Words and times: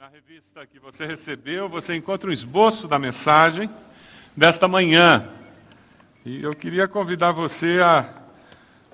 Na 0.00 0.08
revista 0.08 0.66
que 0.66 0.78
você 0.78 1.04
recebeu, 1.04 1.68
você 1.68 1.94
encontra 1.94 2.30
um 2.30 2.32
esboço 2.32 2.88
da 2.88 2.98
mensagem 2.98 3.68
desta 4.34 4.66
manhã. 4.66 5.28
E 6.24 6.42
eu 6.42 6.54
queria 6.54 6.88
convidar 6.88 7.32
você 7.32 7.80
a 7.82 8.08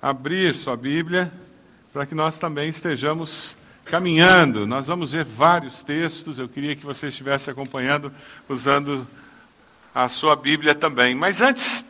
abrir 0.03 0.53
sua 0.53 0.77
Bíblia 0.77 1.33
para 1.93 2.07
que 2.07 2.13
nós 2.13 2.41
também 2.41 2.69
estejamos 2.69 3.57
caminhando. 3.85 4.67
Nós 4.67 4.89
vamos 4.89 5.13
ver 5.13 5.25
vários 5.25 5.81
textos. 5.81 6.41
Eu 6.41 6.49
queria 6.49 6.75
que 6.75 6.85
você 6.85 7.07
estivesse 7.07 7.49
acompanhando 7.49 8.13
usando 8.49 9.07
a 9.95 10.09
sua 10.09 10.35
Bíblia 10.35 10.75
também. 10.75 11.15
Mas 11.15 11.41
antes, 11.41 11.85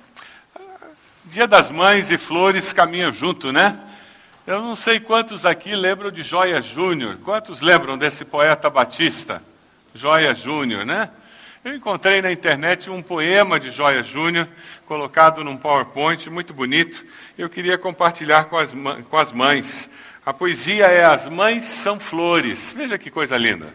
Dia 1.25 1.49
das 1.49 1.71
Mães 1.71 2.11
e 2.11 2.19
Flores 2.19 2.71
caminham 2.75 3.11
junto, 3.15 3.51
né? 3.51 3.81
Eu 4.47 4.63
não 4.63 4.77
sei 4.77 5.01
quantos 5.01 5.45
aqui 5.45 5.75
lembram 5.75 6.09
de 6.09 6.23
Joia 6.23 6.63
Júnior. 6.63 7.19
Quantos 7.25 7.61
lembram 7.61 7.99
desse 7.99 8.25
poeta 8.25 8.71
batista? 8.71 9.43
Joia 9.93 10.33
Júnior, 10.35 10.87
né? 10.87 11.11
Eu 11.65 11.75
encontrei 11.75 12.23
na 12.23 12.31
internet 12.31 12.89
um 12.89 13.03
poema 13.03 13.59
de 13.59 13.73
Joia 13.73 14.05
Júnior, 14.05 14.47
colocado 14.87 15.43
num 15.43 15.57
PowerPoint, 15.57 16.31
muito 16.31 16.55
bonito. 16.55 17.05
Eu 17.37 17.51
queria 17.51 17.77
compartilhar 17.77 18.45
com 18.45 18.57
as, 18.57 18.73
com 19.11 19.17
as 19.17 19.33
mães. 19.33 19.91
A 20.25 20.33
poesia 20.33 20.87
é 20.87 21.05
As 21.05 21.27
Mães 21.27 21.65
São 21.65 21.99
Flores. 21.99 22.73
Veja 22.73 22.97
que 22.97 23.11
coisa 23.11 23.37
linda. 23.37 23.75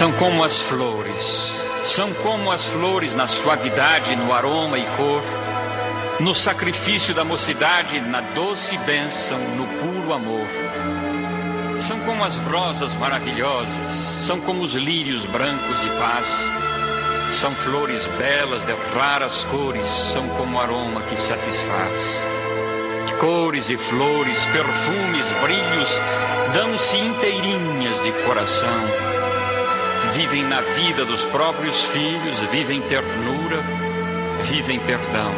São 0.00 0.12
como 0.12 0.42
as 0.42 0.62
flores, 0.62 1.52
são 1.84 2.10
como 2.14 2.50
as 2.50 2.64
flores 2.64 3.14
na 3.14 3.28
suavidade, 3.28 4.16
no 4.16 4.32
aroma 4.32 4.78
e 4.78 4.86
cor, 4.96 5.22
no 6.18 6.34
sacrifício 6.34 7.14
da 7.14 7.22
mocidade, 7.22 8.00
na 8.00 8.22
doce 8.22 8.78
bênção, 8.78 9.38
no 9.38 9.66
puro 9.66 10.14
amor. 10.14 10.46
São 11.76 12.00
como 12.00 12.24
as 12.24 12.38
rosas 12.38 12.94
maravilhosas, 12.94 13.92
são 14.24 14.40
como 14.40 14.62
os 14.62 14.72
lírios 14.72 15.26
brancos 15.26 15.78
de 15.82 15.90
paz. 15.90 16.50
São 17.30 17.54
flores 17.54 18.06
belas 18.16 18.64
de 18.64 18.72
raras 18.98 19.44
cores, 19.50 19.86
são 19.86 20.26
como 20.30 20.56
o 20.56 20.60
aroma 20.62 21.02
que 21.02 21.20
satisfaz. 21.20 22.24
Cores 23.18 23.68
e 23.68 23.76
flores, 23.76 24.46
perfumes, 24.46 25.30
brilhos, 25.42 26.00
dão-se 26.54 26.96
inteirinhas 26.96 28.02
de 28.02 28.12
coração 28.24 29.09
vivem 30.20 30.44
na 30.44 30.60
vida 30.60 31.02
dos 31.06 31.24
próprios 31.24 31.80
filhos, 31.80 32.40
vivem 32.50 32.82
ternura, 32.82 33.64
vivem 34.42 34.78
perdão. 34.80 35.32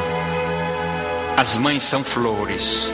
As 1.36 1.56
mães 1.56 1.84
são 1.84 2.02
flores, 2.02 2.92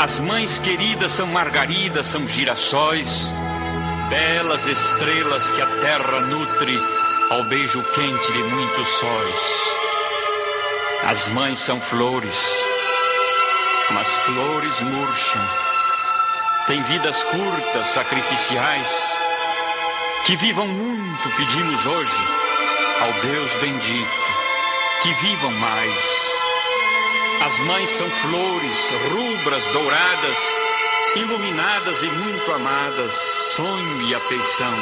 as 0.00 0.18
mães 0.18 0.58
queridas 0.58 1.12
são 1.12 1.28
margaridas, 1.28 2.06
são 2.06 2.26
girassóis, 2.26 3.32
belas 4.10 4.66
estrelas 4.66 5.48
que 5.50 5.62
a 5.62 5.66
terra 5.66 6.20
nutre 6.22 6.76
ao 7.30 7.44
beijo 7.44 7.80
quente 7.94 8.32
de 8.32 8.42
muitos 8.42 8.88
sóis. 8.88 9.62
As 11.04 11.28
mães 11.28 11.60
são 11.60 11.80
flores, 11.80 12.36
mas 13.92 14.08
flores 14.08 14.80
murcham, 14.80 15.46
têm 16.66 16.82
vidas 16.82 17.22
curtas, 17.22 17.86
sacrificiais 17.90 19.25
que 20.26 20.34
vivam 20.34 20.66
muito, 20.66 21.30
pedimos 21.36 21.86
hoje 21.86 22.28
ao 23.00 23.12
Deus 23.22 23.54
bendito. 23.60 24.26
Que 25.00 25.14
vivam 25.14 25.52
mais. 25.52 26.32
As 27.44 27.58
mães 27.60 27.88
são 27.90 28.10
flores, 28.10 28.90
rubras, 29.12 29.64
douradas, 29.66 30.38
iluminadas 31.14 32.02
e 32.02 32.06
muito 32.06 32.52
amadas, 32.52 33.14
sonho 33.54 34.02
e 34.02 34.14
afeição. 34.16 34.74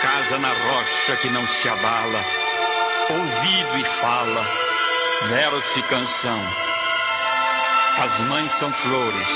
Casa 0.00 0.38
na 0.38 0.48
rocha 0.48 1.16
que 1.16 1.28
não 1.28 1.46
se 1.46 1.68
abala, 1.68 2.24
ouvido 3.10 3.78
e 3.78 3.84
fala, 3.84 4.46
verso 5.28 5.78
e 5.78 5.82
canção. 5.82 6.40
As 8.02 8.20
mães 8.20 8.52
são 8.52 8.72
flores. 8.72 9.28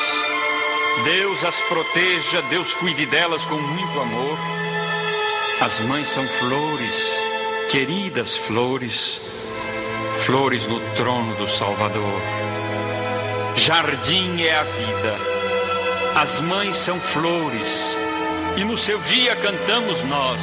Deus 1.04 1.44
as 1.44 1.60
proteja, 1.62 2.40
Deus 2.42 2.74
cuide 2.74 3.04
delas 3.04 3.44
com 3.44 3.56
muito 3.56 4.00
amor. 4.00 4.38
As 5.60 5.78
mães 5.80 6.08
são 6.08 6.26
flores, 6.26 7.22
queridas 7.70 8.34
flores, 8.34 9.20
flores 10.24 10.66
no 10.66 10.80
trono 10.96 11.34
do 11.34 11.46
Salvador. 11.46 12.22
Jardim 13.54 14.40
é 14.40 14.56
a 14.56 14.62
vida, 14.62 15.18
as 16.16 16.40
mães 16.40 16.76
são 16.76 16.98
flores, 16.98 17.94
e 18.56 18.64
no 18.64 18.74
seu 18.78 18.98
dia 19.00 19.36
cantamos 19.36 20.02
nós. 20.02 20.40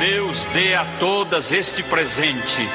Deus 0.00 0.46
dê 0.54 0.74
a 0.74 0.86
todas 0.98 1.52
este 1.52 1.82
presente, 1.82 2.66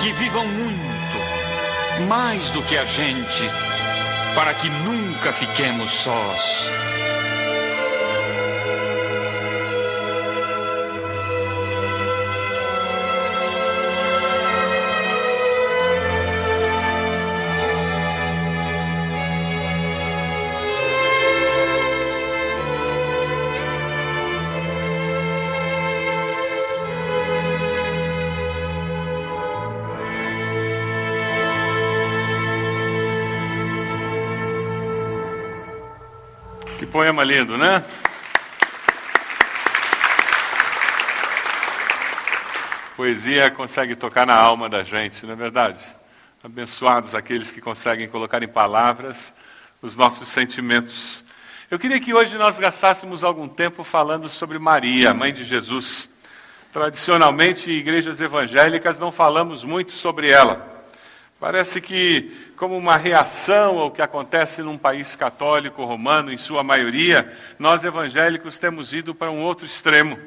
que 0.00 0.12
vivam 0.14 0.48
muito, 0.48 2.08
mais 2.08 2.50
do 2.50 2.60
que 2.62 2.76
a 2.76 2.84
gente, 2.84 3.48
para 4.34 4.52
que 4.52 4.68
nunca 4.68 5.32
fiquemos 5.32 5.92
sós. 5.92 6.68
Poema 36.98 37.22
lindo, 37.22 37.56
né? 37.56 37.84
Poesia 42.96 43.52
consegue 43.52 43.94
tocar 43.94 44.26
na 44.26 44.34
alma 44.34 44.68
da 44.68 44.82
gente, 44.82 45.24
não 45.24 45.34
é 45.34 45.36
verdade? 45.36 45.78
Abençoados 46.42 47.14
aqueles 47.14 47.52
que 47.52 47.60
conseguem 47.60 48.08
colocar 48.08 48.42
em 48.42 48.48
palavras 48.48 49.32
os 49.80 49.94
nossos 49.94 50.26
sentimentos. 50.26 51.22
Eu 51.70 51.78
queria 51.78 52.00
que 52.00 52.12
hoje 52.12 52.36
nós 52.36 52.58
gastássemos 52.58 53.22
algum 53.22 53.46
tempo 53.46 53.84
falando 53.84 54.28
sobre 54.28 54.58
Maria, 54.58 55.14
mãe 55.14 55.32
de 55.32 55.44
Jesus. 55.44 56.10
Tradicionalmente, 56.72 57.70
igrejas 57.70 58.20
evangélicas 58.20 58.98
não 58.98 59.12
falamos 59.12 59.62
muito 59.62 59.92
sobre 59.92 60.30
ela. 60.30 60.84
Parece 61.38 61.80
que, 61.80 62.36
como 62.58 62.76
uma 62.76 62.96
reação 62.96 63.78
ao 63.78 63.88
que 63.88 64.02
acontece 64.02 64.62
num 64.62 64.76
país 64.76 65.14
católico 65.14 65.84
romano, 65.84 66.32
em 66.32 66.36
sua 66.36 66.64
maioria, 66.64 67.32
nós 67.56 67.84
evangélicos 67.84 68.58
temos 68.58 68.92
ido 68.92 69.14
para 69.14 69.30
um 69.30 69.40
outro 69.40 69.64
extremo. 69.64 70.18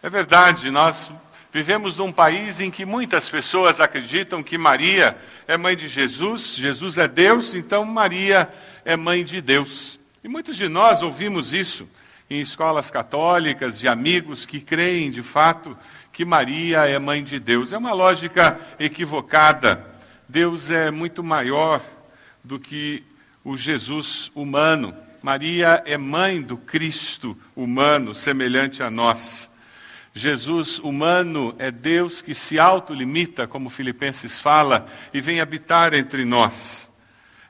É 0.00 0.08
verdade, 0.08 0.70
nós 0.70 1.10
vivemos 1.52 1.96
num 1.96 2.12
país 2.12 2.60
em 2.60 2.70
que 2.70 2.84
muitas 2.84 3.28
pessoas 3.28 3.80
acreditam 3.80 4.40
que 4.40 4.56
Maria 4.56 5.16
é 5.48 5.56
mãe 5.56 5.76
de 5.76 5.88
Jesus, 5.88 6.54
Jesus 6.54 6.96
é 6.96 7.08
Deus, 7.08 7.54
então 7.54 7.84
Maria 7.84 8.48
é 8.84 8.96
mãe 8.96 9.24
de 9.24 9.40
Deus. 9.40 9.98
E 10.22 10.28
muitos 10.28 10.56
de 10.56 10.68
nós 10.68 11.02
ouvimos 11.02 11.52
isso 11.52 11.88
em 12.30 12.40
escolas 12.40 12.88
católicas, 12.88 13.80
de 13.80 13.88
amigos 13.88 14.46
que 14.46 14.60
creem 14.60 15.10
de 15.10 15.24
fato 15.24 15.76
que 16.12 16.24
Maria 16.24 16.88
é 16.88 17.00
mãe 17.00 17.24
de 17.24 17.40
Deus. 17.40 17.72
É 17.72 17.78
uma 17.78 17.92
lógica 17.92 18.60
equivocada 18.78 19.91
Deus 20.32 20.70
é 20.70 20.90
muito 20.90 21.22
maior 21.22 21.82
do 22.42 22.58
que 22.58 23.04
o 23.44 23.54
Jesus 23.54 24.32
humano. 24.34 24.96
Maria 25.22 25.82
é 25.84 25.98
mãe 25.98 26.40
do 26.40 26.56
Cristo 26.56 27.36
humano, 27.54 28.14
semelhante 28.14 28.82
a 28.82 28.90
nós. 28.90 29.50
Jesus 30.14 30.78
humano 30.78 31.54
é 31.58 31.70
Deus 31.70 32.22
que 32.22 32.34
se 32.34 32.58
autolimita, 32.58 33.46
como 33.46 33.68
Filipenses 33.68 34.40
fala, 34.40 34.86
e 35.12 35.20
vem 35.20 35.38
habitar 35.38 35.92
entre 35.92 36.24
nós. 36.24 36.90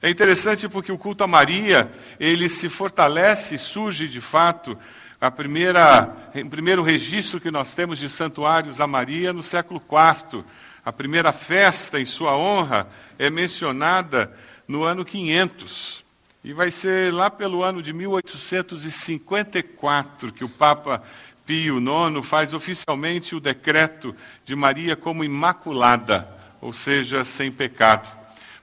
É 0.02 0.10
interessante 0.10 0.68
porque 0.68 0.90
o 0.90 0.98
culto 0.98 1.22
a 1.22 1.28
Maria, 1.28 1.88
ele 2.18 2.48
se 2.48 2.68
fortalece, 2.68 3.58
surge 3.58 4.08
de 4.08 4.20
fato, 4.20 4.76
a 5.20 5.30
primeira, 5.30 6.12
o 6.34 6.50
primeiro 6.50 6.82
registro 6.82 7.40
que 7.40 7.48
nós 7.48 7.74
temos 7.74 8.00
de 8.00 8.08
santuários 8.08 8.80
a 8.80 8.88
Maria 8.88 9.32
no 9.32 9.40
século 9.40 9.80
IV, 9.80 10.44
a 10.84 10.92
primeira 10.92 11.32
festa 11.32 12.00
em 12.00 12.04
sua 12.04 12.36
honra 12.36 12.88
é 13.18 13.30
mencionada 13.30 14.36
no 14.66 14.82
ano 14.82 15.04
500. 15.04 16.02
E 16.44 16.52
vai 16.52 16.72
ser 16.72 17.12
lá 17.12 17.30
pelo 17.30 17.62
ano 17.62 17.80
de 17.80 17.92
1854 17.92 20.32
que 20.32 20.42
o 20.42 20.48
Papa 20.48 21.00
Pio 21.46 21.78
IX 21.78 22.26
faz 22.26 22.52
oficialmente 22.52 23.36
o 23.36 23.40
decreto 23.40 24.12
de 24.44 24.56
Maria 24.56 24.96
como 24.96 25.22
imaculada, 25.22 26.28
ou 26.60 26.72
seja, 26.72 27.24
sem 27.24 27.52
pecado. 27.52 28.08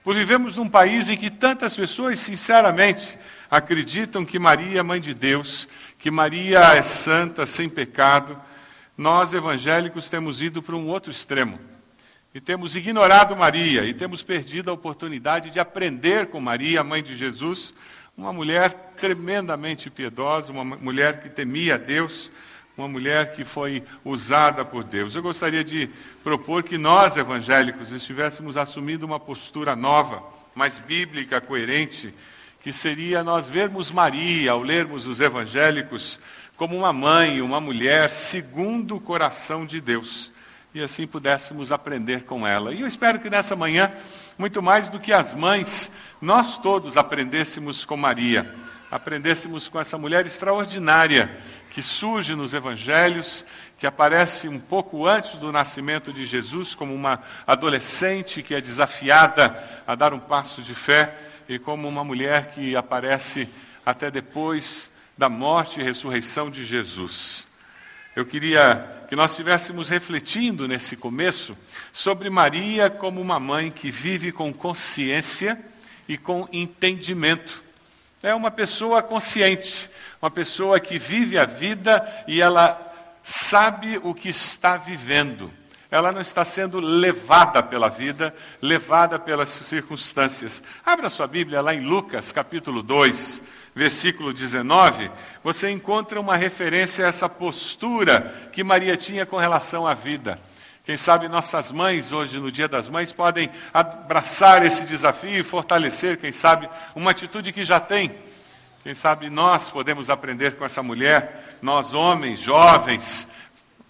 Por 0.04 0.14
vivemos 0.14 0.56
num 0.56 0.68
país 0.68 1.08
em 1.08 1.16
que 1.16 1.30
tantas 1.30 1.74
pessoas, 1.74 2.18
sinceramente, 2.18 3.18
acreditam 3.50 4.26
que 4.26 4.38
Maria 4.38 4.80
é 4.80 4.82
mãe 4.82 5.00
de 5.00 5.14
Deus, 5.14 5.66
que 5.98 6.10
Maria 6.10 6.60
é 6.74 6.82
santa, 6.82 7.46
sem 7.46 7.66
pecado, 7.68 8.38
nós 8.96 9.32
evangélicos 9.32 10.10
temos 10.10 10.42
ido 10.42 10.62
para 10.62 10.76
um 10.76 10.88
outro 10.88 11.10
extremo. 11.10 11.69
E 12.32 12.40
temos 12.40 12.76
ignorado 12.76 13.34
Maria 13.34 13.84
e 13.84 13.92
temos 13.92 14.22
perdido 14.22 14.70
a 14.70 14.74
oportunidade 14.74 15.50
de 15.50 15.58
aprender 15.58 16.26
com 16.26 16.40
Maria, 16.40 16.84
mãe 16.84 17.02
de 17.02 17.16
Jesus, 17.16 17.74
uma 18.16 18.32
mulher 18.32 18.72
tremendamente 18.96 19.90
piedosa, 19.90 20.52
uma 20.52 20.64
mulher 20.64 21.20
que 21.20 21.28
temia 21.28 21.74
a 21.74 21.76
Deus, 21.76 22.30
uma 22.78 22.86
mulher 22.86 23.32
que 23.32 23.42
foi 23.42 23.82
usada 24.04 24.64
por 24.64 24.84
Deus. 24.84 25.16
Eu 25.16 25.22
gostaria 25.22 25.64
de 25.64 25.90
propor 26.22 26.62
que 26.62 26.78
nós, 26.78 27.16
evangélicos, 27.16 27.90
estivéssemos 27.90 28.56
assumindo 28.56 29.04
uma 29.04 29.18
postura 29.18 29.74
nova, 29.74 30.22
mais 30.54 30.78
bíblica, 30.78 31.40
coerente, 31.40 32.14
que 32.60 32.72
seria 32.72 33.24
nós 33.24 33.48
vermos 33.48 33.90
Maria, 33.90 34.52
ao 34.52 34.62
lermos 34.62 35.04
os 35.04 35.20
evangélicos, 35.20 36.20
como 36.56 36.76
uma 36.76 36.92
mãe, 36.92 37.42
uma 37.42 37.60
mulher 37.60 38.08
segundo 38.08 38.94
o 38.94 39.00
coração 39.00 39.66
de 39.66 39.80
Deus 39.80 40.30
e 40.74 40.82
assim 40.82 41.06
pudéssemos 41.06 41.72
aprender 41.72 42.24
com 42.24 42.46
ela. 42.46 42.72
E 42.72 42.80
eu 42.80 42.86
espero 42.86 43.18
que 43.18 43.30
nessa 43.30 43.56
manhã, 43.56 43.92
muito 44.38 44.62
mais 44.62 44.88
do 44.88 45.00
que 45.00 45.12
as 45.12 45.34
mães, 45.34 45.90
nós 46.20 46.58
todos 46.58 46.96
aprendêssemos 46.96 47.84
com 47.84 47.96
Maria, 47.96 48.54
aprendêssemos 48.90 49.68
com 49.68 49.80
essa 49.80 49.98
mulher 49.98 50.26
extraordinária 50.26 51.38
que 51.70 51.82
surge 51.82 52.34
nos 52.34 52.52
evangelhos, 52.52 53.44
que 53.78 53.86
aparece 53.86 54.48
um 54.48 54.58
pouco 54.58 55.06
antes 55.06 55.38
do 55.38 55.52
nascimento 55.52 56.12
de 56.12 56.24
Jesus, 56.24 56.74
como 56.74 56.94
uma 56.94 57.20
adolescente 57.46 58.42
que 58.42 58.54
é 58.54 58.60
desafiada 58.60 59.82
a 59.86 59.94
dar 59.94 60.12
um 60.12 60.18
passo 60.18 60.62
de 60.62 60.74
fé, 60.74 61.16
e 61.48 61.58
como 61.58 61.88
uma 61.88 62.04
mulher 62.04 62.50
que 62.50 62.76
aparece 62.76 63.48
até 63.84 64.08
depois 64.08 64.90
da 65.18 65.28
morte 65.28 65.80
e 65.80 65.82
ressurreição 65.82 66.48
de 66.48 66.64
Jesus. 66.64 67.49
Eu 68.20 68.26
queria 68.26 69.06
que 69.08 69.16
nós 69.16 69.30
estivéssemos 69.30 69.88
refletindo 69.88 70.68
nesse 70.68 70.94
começo 70.94 71.56
sobre 71.90 72.28
Maria 72.28 72.90
como 72.90 73.18
uma 73.18 73.40
mãe 73.40 73.70
que 73.70 73.90
vive 73.90 74.30
com 74.30 74.52
consciência 74.52 75.58
e 76.06 76.18
com 76.18 76.46
entendimento. 76.52 77.64
É 78.22 78.34
uma 78.34 78.50
pessoa 78.50 79.02
consciente, 79.02 79.88
uma 80.20 80.30
pessoa 80.30 80.78
que 80.78 80.98
vive 80.98 81.38
a 81.38 81.46
vida 81.46 82.06
e 82.28 82.42
ela 82.42 82.78
sabe 83.22 83.98
o 84.02 84.12
que 84.12 84.28
está 84.28 84.76
vivendo. 84.76 85.50
Ela 85.90 86.12
não 86.12 86.20
está 86.20 86.44
sendo 86.44 86.78
levada 86.78 87.62
pela 87.62 87.88
vida, 87.88 88.34
levada 88.60 89.18
pelas 89.18 89.48
circunstâncias. 89.48 90.62
Abra 90.84 91.08
sua 91.08 91.26
Bíblia 91.26 91.62
lá 91.62 91.74
em 91.74 91.80
Lucas, 91.80 92.32
capítulo 92.32 92.82
2 92.82 93.40
versículo 93.74 94.32
19, 94.32 95.10
você 95.42 95.70
encontra 95.70 96.20
uma 96.20 96.36
referência 96.36 97.04
a 97.04 97.08
essa 97.08 97.28
postura 97.28 98.50
que 98.52 98.64
Maria 98.64 98.96
tinha 98.96 99.24
com 99.24 99.36
relação 99.36 99.86
à 99.86 99.94
vida. 99.94 100.38
Quem 100.84 100.96
sabe 100.96 101.28
nossas 101.28 101.70
mães, 101.70 102.10
hoje 102.10 102.38
no 102.38 102.50
Dia 102.50 102.66
das 102.66 102.88
Mães, 102.88 103.12
podem 103.12 103.50
abraçar 103.72 104.64
esse 104.64 104.84
desafio 104.84 105.38
e 105.38 105.42
fortalecer, 105.42 106.16
quem 106.16 106.32
sabe, 106.32 106.68
uma 106.94 107.12
atitude 107.12 107.52
que 107.52 107.64
já 107.64 107.78
tem. 107.78 108.14
Quem 108.82 108.94
sabe 108.94 109.28
nós 109.28 109.68
podemos 109.68 110.08
aprender 110.08 110.56
com 110.56 110.64
essa 110.64 110.82
mulher, 110.82 111.58
nós 111.60 111.92
homens, 111.92 112.40
jovens, 112.40 113.28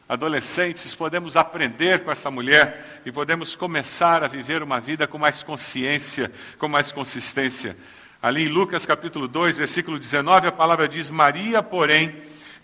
adolescentes, 0.08 0.92
podemos 0.92 1.36
aprender 1.36 2.00
com 2.00 2.10
essa 2.10 2.28
mulher 2.28 3.00
e 3.06 3.12
podemos 3.12 3.54
começar 3.54 4.24
a 4.24 4.28
viver 4.28 4.60
uma 4.60 4.80
vida 4.80 5.06
com 5.06 5.16
mais 5.16 5.44
consciência, 5.44 6.32
com 6.58 6.66
mais 6.66 6.90
consistência. 6.90 7.76
Ali 8.22 8.44
em 8.44 8.48
Lucas 8.48 8.84
capítulo 8.84 9.26
2, 9.26 9.56
versículo 9.56 9.98
19, 9.98 10.46
a 10.46 10.52
palavra 10.52 10.86
diz: 10.86 11.08
Maria, 11.08 11.62
porém, 11.62 12.14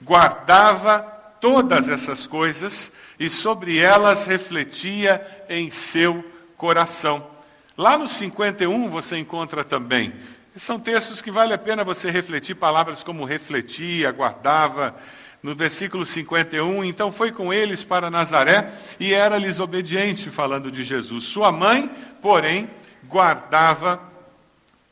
guardava 0.02 1.00
todas 1.40 1.88
essas 1.88 2.26
coisas 2.26 2.92
e 3.18 3.30
sobre 3.30 3.78
elas 3.78 4.26
refletia 4.26 5.44
em 5.48 5.70
seu 5.70 6.22
coração. 6.58 7.26
Lá 7.74 7.96
no 7.96 8.06
51 8.06 8.90
você 8.90 9.16
encontra 9.16 9.64
também. 9.64 10.12
São 10.54 10.78
textos 10.78 11.22
que 11.22 11.30
vale 11.30 11.54
a 11.54 11.58
pena 11.58 11.82
você 11.84 12.10
refletir, 12.10 12.54
palavras 12.54 13.02
como 13.02 13.24
refletia, 13.24 14.12
guardava. 14.12 14.94
No 15.42 15.54
versículo 15.54 16.04
51, 16.04 16.84
então 16.84 17.12
foi 17.12 17.30
com 17.30 17.52
eles 17.52 17.84
para 17.84 18.10
Nazaré 18.10 18.72
e 18.98 19.14
era-lhes 19.14 19.60
obediente, 19.60 20.28
falando 20.28 20.70
de 20.72 20.82
Jesus. 20.82 21.24
Sua 21.24 21.52
mãe, 21.52 21.88
porém, 22.20 22.68
guardava 23.06 24.15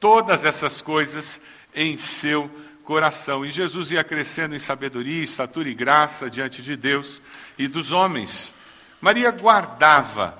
todas 0.04 0.44
essas 0.44 0.82
coisas 0.82 1.40
em 1.74 1.96
seu 1.96 2.50
coração. 2.84 3.42
E 3.42 3.50
Jesus 3.50 3.90
ia 3.90 4.04
crescendo 4.04 4.54
em 4.54 4.58
sabedoria, 4.58 5.24
estatura 5.24 5.66
e 5.66 5.72
graça 5.72 6.28
diante 6.28 6.60
de 6.60 6.76
Deus 6.76 7.22
e 7.56 7.66
dos 7.66 7.90
homens. 7.90 8.52
Maria 9.00 9.30
guardava 9.30 10.38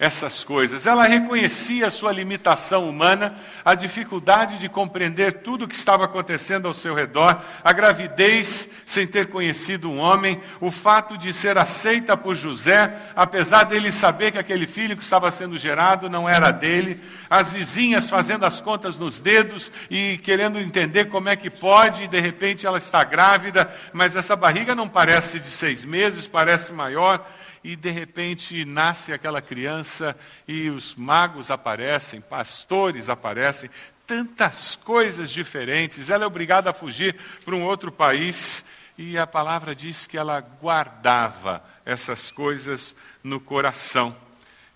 essas 0.00 0.42
coisas. 0.42 0.86
Ela 0.86 1.04
reconhecia 1.04 1.88
a 1.88 1.90
sua 1.90 2.10
limitação 2.10 2.88
humana, 2.88 3.34
a 3.62 3.74
dificuldade 3.74 4.58
de 4.58 4.66
compreender 4.66 5.42
tudo 5.42 5.66
o 5.66 5.68
que 5.68 5.74
estava 5.74 6.06
acontecendo 6.06 6.66
ao 6.66 6.72
seu 6.72 6.94
redor, 6.94 7.44
a 7.62 7.70
gravidez 7.70 8.66
sem 8.86 9.06
ter 9.06 9.26
conhecido 9.26 9.90
um 9.90 9.98
homem, 9.98 10.40
o 10.58 10.70
fato 10.70 11.18
de 11.18 11.34
ser 11.34 11.58
aceita 11.58 12.16
por 12.16 12.34
José, 12.34 12.96
apesar 13.14 13.64
dele 13.64 13.92
saber 13.92 14.32
que 14.32 14.38
aquele 14.38 14.66
filho 14.66 14.96
que 14.96 15.04
estava 15.04 15.30
sendo 15.30 15.58
gerado 15.58 16.08
não 16.08 16.26
era 16.26 16.50
dele, 16.50 16.98
as 17.28 17.52
vizinhas 17.52 18.08
fazendo 18.08 18.46
as 18.46 18.58
contas 18.58 18.96
nos 18.96 19.20
dedos 19.20 19.70
e 19.90 20.16
querendo 20.18 20.58
entender 20.58 21.10
como 21.10 21.28
é 21.28 21.36
que 21.36 21.50
pode, 21.50 22.04
e 22.04 22.08
de 22.08 22.20
repente 22.20 22.66
ela 22.66 22.78
está 22.78 23.04
grávida, 23.04 23.70
mas 23.92 24.16
essa 24.16 24.34
barriga 24.34 24.74
não 24.74 24.88
parece 24.88 25.38
de 25.38 25.44
seis 25.44 25.84
meses, 25.84 26.26
parece 26.26 26.72
maior 26.72 27.22
e 27.62 27.76
de 27.76 27.90
repente 27.90 28.64
nasce 28.64 29.12
aquela 29.12 29.42
criança 29.42 30.16
e 30.46 30.70
os 30.70 30.94
magos 30.94 31.50
aparecem, 31.50 32.20
pastores 32.20 33.08
aparecem, 33.08 33.70
tantas 34.06 34.74
coisas 34.76 35.30
diferentes. 35.30 36.10
Ela 36.10 36.24
é 36.24 36.26
obrigada 36.26 36.70
a 36.70 36.74
fugir 36.74 37.16
para 37.44 37.54
um 37.54 37.62
outro 37.62 37.92
país 37.92 38.64
e 38.96 39.16
a 39.16 39.26
palavra 39.26 39.74
diz 39.74 40.06
que 40.06 40.18
ela 40.18 40.40
guardava 40.40 41.64
essas 41.84 42.30
coisas 42.30 42.94
no 43.22 43.40
coração. 43.40 44.16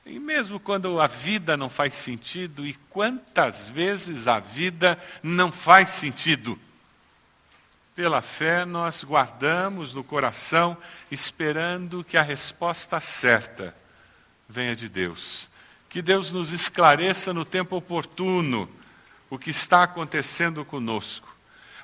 E 0.06 0.18
mesmo 0.18 0.60
quando 0.60 1.00
a 1.00 1.06
vida 1.06 1.56
não 1.56 1.70
faz 1.70 1.94
sentido, 1.94 2.66
e 2.66 2.74
quantas 2.90 3.68
vezes 3.68 4.28
a 4.28 4.38
vida 4.38 4.98
não 5.22 5.50
faz 5.50 5.90
sentido? 5.90 6.58
Pela 7.94 8.20
fé, 8.20 8.64
nós 8.64 9.04
guardamos 9.04 9.94
no 9.94 10.02
coração, 10.02 10.76
esperando 11.12 12.02
que 12.02 12.16
a 12.16 12.22
resposta 12.22 13.00
certa 13.00 13.74
venha 14.48 14.74
de 14.74 14.88
Deus. 14.88 15.48
Que 15.88 16.02
Deus 16.02 16.32
nos 16.32 16.52
esclareça 16.52 17.32
no 17.32 17.44
tempo 17.44 17.76
oportuno 17.76 18.68
o 19.30 19.38
que 19.38 19.50
está 19.50 19.84
acontecendo 19.84 20.64
conosco. 20.64 21.34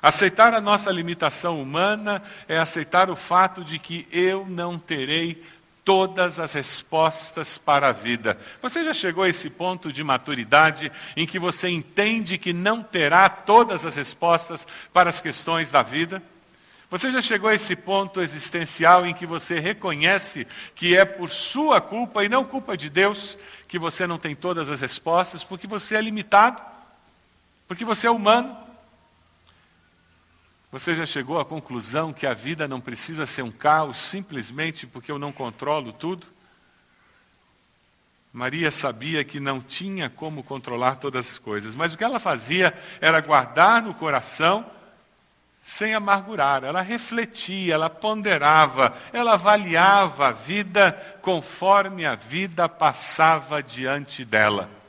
Aceitar 0.01 0.53
a 0.53 0.59
nossa 0.59 0.91
limitação 0.91 1.61
humana 1.61 2.21
é 2.45 2.57
aceitar 2.57 3.09
o 3.09 3.15
fato 3.15 3.63
de 3.63 3.79
que 3.79 4.05
eu 4.11 4.45
não 4.45 4.77
terei 4.77 5.41
todas 5.83 6.39
as 6.39 6.53
respostas 6.53 7.57
para 7.57 7.89
a 7.89 7.91
vida. 7.91 8.37
Você 8.61 8.83
já 8.83 8.93
chegou 8.93 9.23
a 9.23 9.29
esse 9.29 9.49
ponto 9.49 9.91
de 9.91 10.03
maturidade 10.03 10.91
em 11.15 11.25
que 11.25 11.39
você 11.39 11.69
entende 11.69 12.37
que 12.37 12.53
não 12.53 12.83
terá 12.83 13.27
todas 13.29 13.85
as 13.85 13.95
respostas 13.95 14.67
para 14.93 15.09
as 15.09 15.19
questões 15.19 15.71
da 15.71 15.81
vida? 15.81 16.21
Você 16.89 17.09
já 17.09 17.21
chegou 17.21 17.49
a 17.49 17.55
esse 17.55 17.73
ponto 17.73 18.21
existencial 18.21 19.05
em 19.05 19.13
que 19.13 19.25
você 19.25 19.61
reconhece 19.61 20.45
que 20.75 20.95
é 20.95 21.05
por 21.05 21.31
sua 21.31 21.79
culpa 21.79 22.23
e 22.25 22.29
não 22.29 22.43
culpa 22.43 22.75
de 22.75 22.89
Deus 22.89 23.37
que 23.67 23.79
você 23.79 24.05
não 24.05 24.17
tem 24.17 24.35
todas 24.35 24.69
as 24.69 24.81
respostas, 24.81 25.41
porque 25.41 25.65
você 25.65 25.95
é 25.95 26.01
limitado, 26.01 26.61
porque 27.65 27.85
você 27.85 28.07
é 28.07 28.11
humano? 28.11 28.57
Você 30.71 30.95
já 30.95 31.05
chegou 31.05 31.37
à 31.37 31.43
conclusão 31.43 32.13
que 32.13 32.25
a 32.25 32.33
vida 32.33 32.65
não 32.65 32.79
precisa 32.79 33.25
ser 33.25 33.41
um 33.41 33.51
caos 33.51 33.97
simplesmente 33.97 34.87
porque 34.87 35.11
eu 35.11 35.19
não 35.19 35.33
controlo 35.33 35.91
tudo? 35.91 36.25
Maria 38.31 38.71
sabia 38.71 39.21
que 39.25 39.41
não 39.41 39.59
tinha 39.59 40.09
como 40.09 40.41
controlar 40.41 40.95
todas 40.95 41.31
as 41.31 41.37
coisas, 41.37 41.75
mas 41.75 41.93
o 41.93 41.97
que 41.97 42.03
ela 42.05 42.19
fazia 42.19 42.73
era 43.01 43.19
guardar 43.19 43.81
no 43.81 43.93
coração 43.93 44.65
sem 45.61 45.93
amargurar. 45.93 46.63
Ela 46.63 46.81
refletia, 46.81 47.73
ela 47.73 47.89
ponderava, 47.89 48.95
ela 49.11 49.33
avaliava 49.33 50.29
a 50.29 50.31
vida 50.31 50.93
conforme 51.21 52.05
a 52.05 52.15
vida 52.15 52.69
passava 52.69 53.61
diante 53.61 54.23
dela. 54.23 54.80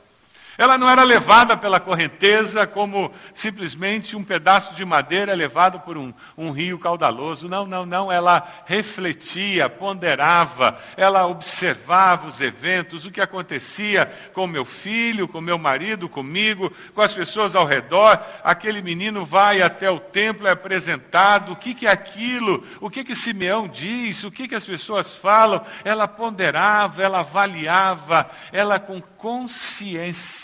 Ela 0.55 0.77
não 0.77 0.87
era 0.87 1.03
levada 1.03 1.57
pela 1.57 1.79
correnteza 1.79 2.67
como 2.67 3.11
simplesmente 3.33 4.15
um 4.15 4.23
pedaço 4.23 4.75
de 4.75 4.85
madeira 4.85 5.33
levado 5.33 5.79
por 5.79 5.97
um, 5.97 6.13
um, 6.37 6.51
rio 6.51 6.77
caudaloso. 6.77 7.49
Não, 7.49 7.65
não, 7.65 7.85
não. 7.85 8.11
Ela 8.11 8.47
refletia, 8.65 9.67
ponderava, 9.67 10.77
ela 10.95 11.25
observava 11.25 12.27
os 12.27 12.39
eventos, 12.39 13.05
o 13.05 13.11
que 13.11 13.19
acontecia 13.19 14.11
com 14.31 14.45
meu 14.45 14.63
filho, 14.63 15.27
com 15.27 15.41
meu 15.41 15.57
marido, 15.57 16.07
comigo, 16.07 16.71
com 16.93 17.01
as 17.01 17.15
pessoas 17.15 17.55
ao 17.55 17.65
redor. 17.65 18.23
Aquele 18.43 18.81
menino 18.81 19.25
vai 19.25 19.59
até 19.59 19.89
o 19.89 19.99
templo, 19.99 20.47
é 20.47 20.51
apresentado. 20.51 21.53
O 21.53 21.55
que, 21.55 21.73
que 21.73 21.87
é 21.87 21.91
aquilo? 21.91 22.63
O 22.79 22.91
que, 22.91 23.03
que 23.03 23.15
Simeão 23.15 23.67
diz? 23.67 24.23
O 24.23 24.31
que, 24.31 24.47
que 24.47 24.55
as 24.55 24.65
pessoas 24.65 25.15
falam? 25.15 25.65
Ela 25.83 26.07
ponderava, 26.07 27.01
ela 27.01 27.21
avaliava, 27.21 28.29
ela 28.51 28.79
com 28.79 29.01
consciência 29.01 30.42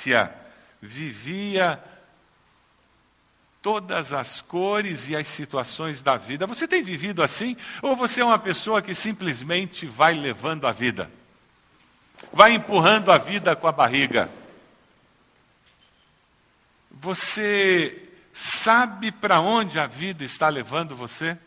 vivia 0.81 1.81
todas 3.61 4.13
as 4.13 4.41
cores 4.41 5.09
e 5.09 5.15
as 5.15 5.27
situações 5.27 6.01
da 6.01 6.17
vida. 6.17 6.47
Você 6.47 6.67
tem 6.67 6.81
vivido 6.81 7.21
assim? 7.21 7.57
Ou 7.81 7.95
você 7.95 8.21
é 8.21 8.25
uma 8.25 8.39
pessoa 8.39 8.81
que 8.81 8.95
simplesmente 8.95 9.85
vai 9.85 10.13
levando 10.13 10.65
a 10.65 10.71
vida? 10.71 11.11
Vai 12.31 12.53
empurrando 12.53 13.11
a 13.11 13.17
vida 13.17 13.55
com 13.55 13.67
a 13.67 13.71
barriga? 13.71 14.29
Você 16.91 18.09
sabe 18.33 19.11
para 19.11 19.39
onde 19.39 19.79
a 19.79 19.87
vida 19.87 20.23
está 20.23 20.49
levando 20.49 20.95
você? 20.95 21.37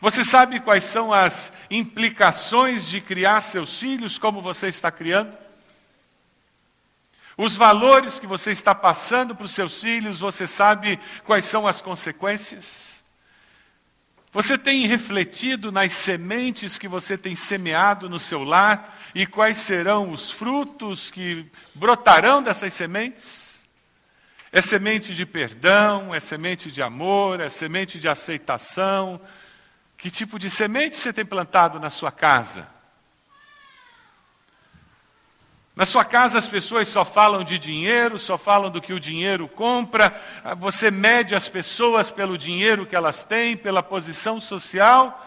Você 0.00 0.24
sabe 0.24 0.60
quais 0.60 0.84
são 0.84 1.12
as 1.12 1.52
implicações 1.70 2.88
de 2.88 3.00
criar 3.00 3.42
seus 3.42 3.78
filhos 3.78 4.18
como 4.18 4.42
você 4.42 4.68
está 4.68 4.90
criando? 4.90 5.43
Os 7.36 7.56
valores 7.56 8.18
que 8.18 8.26
você 8.26 8.52
está 8.52 8.74
passando 8.74 9.34
para 9.34 9.46
os 9.46 9.52
seus 9.52 9.80
filhos, 9.80 10.20
você 10.20 10.46
sabe 10.46 10.98
quais 11.24 11.44
são 11.44 11.66
as 11.66 11.80
consequências? 11.80 13.02
Você 14.34 14.58
tem 14.58 14.86
refletido 14.86 15.70
nas 15.70 15.92
sementes 15.92 16.76
que 16.76 16.88
você 16.88 17.16
tem 17.16 17.36
semeado 17.36 18.10
no 18.10 18.18
seu 18.18 18.42
lar 18.42 18.98
e 19.14 19.26
quais 19.26 19.58
serão 19.58 20.10
os 20.10 20.28
frutos 20.30 21.10
que 21.10 21.48
brotarão 21.72 22.42
dessas 22.42 22.74
sementes? 22.74 23.64
É 24.50 24.60
semente 24.60 25.14
de 25.14 25.24
perdão, 25.24 26.14
é 26.14 26.20
semente 26.20 26.70
de 26.70 26.82
amor, 26.82 27.40
é 27.40 27.50
semente 27.50 27.98
de 27.98 28.08
aceitação. 28.08 29.20
Que 29.96 30.10
tipo 30.10 30.38
de 30.38 30.50
semente 30.50 30.96
você 30.96 31.12
tem 31.12 31.24
plantado 31.24 31.78
na 31.78 31.90
sua 31.90 32.10
casa? 32.10 32.73
Na 35.76 35.84
sua 35.84 36.04
casa 36.04 36.38
as 36.38 36.46
pessoas 36.46 36.88
só 36.88 37.04
falam 37.04 37.42
de 37.42 37.58
dinheiro, 37.58 38.16
só 38.18 38.38
falam 38.38 38.70
do 38.70 38.80
que 38.80 38.92
o 38.92 39.00
dinheiro 39.00 39.48
compra, 39.48 40.14
você 40.58 40.88
mede 40.88 41.34
as 41.34 41.48
pessoas 41.48 42.12
pelo 42.12 42.38
dinheiro 42.38 42.86
que 42.86 42.94
elas 42.94 43.24
têm, 43.24 43.56
pela 43.56 43.82
posição 43.82 44.40
social. 44.40 45.20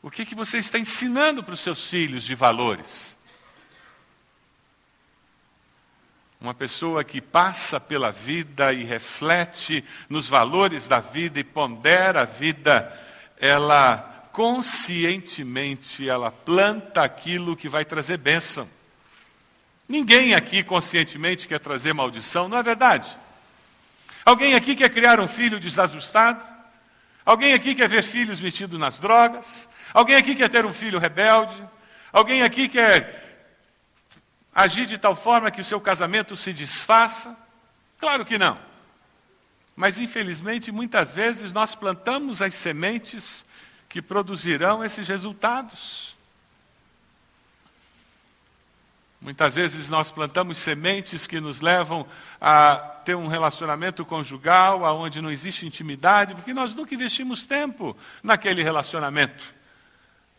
O 0.00 0.10
que, 0.10 0.24
que 0.24 0.36
você 0.36 0.58
está 0.58 0.78
ensinando 0.78 1.42
para 1.42 1.54
os 1.54 1.60
seus 1.60 1.90
filhos 1.90 2.22
de 2.22 2.34
valores? 2.36 3.18
Uma 6.40 6.54
pessoa 6.54 7.02
que 7.02 7.20
passa 7.20 7.80
pela 7.80 8.12
vida 8.12 8.72
e 8.72 8.84
reflete 8.84 9.82
nos 10.08 10.28
valores 10.28 10.86
da 10.86 11.00
vida 11.00 11.40
e 11.40 11.44
pondera 11.44 12.20
a 12.20 12.24
vida, 12.24 12.92
ela 13.36 14.28
conscientemente 14.30 16.08
ela 16.08 16.30
planta 16.30 17.02
aquilo 17.02 17.56
que 17.56 17.68
vai 17.68 17.84
trazer 17.84 18.18
bênção. 18.18 18.75
Ninguém 19.88 20.34
aqui 20.34 20.62
conscientemente 20.62 21.46
quer 21.46 21.60
trazer 21.60 21.92
maldição, 21.92 22.48
não 22.48 22.58
é 22.58 22.62
verdade? 22.62 23.16
Alguém 24.24 24.54
aqui 24.54 24.74
quer 24.74 24.90
criar 24.90 25.20
um 25.20 25.28
filho 25.28 25.60
desajustado? 25.60 26.44
Alguém 27.24 27.54
aqui 27.54 27.74
quer 27.74 27.88
ver 27.88 28.02
filhos 28.02 28.40
metidos 28.40 28.78
nas 28.78 28.98
drogas? 28.98 29.68
Alguém 29.94 30.16
aqui 30.16 30.34
quer 30.34 30.48
ter 30.48 30.66
um 30.66 30.72
filho 30.72 30.98
rebelde? 30.98 31.54
Alguém 32.12 32.42
aqui 32.42 32.68
quer 32.68 33.24
agir 34.52 34.86
de 34.86 34.98
tal 34.98 35.14
forma 35.14 35.50
que 35.50 35.60
o 35.60 35.64
seu 35.64 35.80
casamento 35.80 36.36
se 36.36 36.52
desfaça? 36.52 37.36
Claro 37.98 38.24
que 38.24 38.38
não. 38.38 38.58
Mas, 39.76 39.98
infelizmente, 39.98 40.72
muitas 40.72 41.14
vezes 41.14 41.52
nós 41.52 41.74
plantamos 41.74 42.42
as 42.42 42.54
sementes 42.54 43.44
que 43.88 44.00
produzirão 44.02 44.84
esses 44.84 45.06
resultados. 45.06 46.15
Muitas 49.20 49.54
vezes 49.54 49.88
nós 49.88 50.10
plantamos 50.10 50.58
sementes 50.58 51.26
que 51.26 51.40
nos 51.40 51.60
levam 51.60 52.06
a 52.40 52.76
ter 53.04 53.14
um 53.14 53.26
relacionamento 53.26 54.04
conjugal 54.04 54.82
onde 55.00 55.22
não 55.22 55.30
existe 55.30 55.66
intimidade, 55.66 56.34
porque 56.34 56.52
nós 56.52 56.74
nunca 56.74 56.94
investimos 56.94 57.46
tempo 57.46 57.96
naquele 58.22 58.62
relacionamento. 58.62 59.54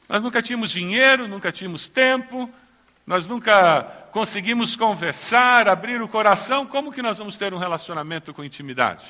Nós 0.08 0.22
nunca 0.22 0.42
tínhamos 0.42 0.72
dinheiro, 0.72 1.28
nunca 1.28 1.52
tínhamos 1.52 1.90
tempo, 1.90 2.50
nós 3.06 3.26
nunca 3.26 3.84
conseguimos 4.12 4.76
conversar, 4.76 5.68
abrir 5.68 6.02
o 6.02 6.08
coração. 6.08 6.66
Como 6.66 6.92
que 6.92 7.02
nós 7.02 7.18
vamos 7.18 7.36
ter 7.36 7.54
um 7.54 7.58
relacionamento 7.58 8.34
com 8.34 8.44
intimidade? 8.44 9.06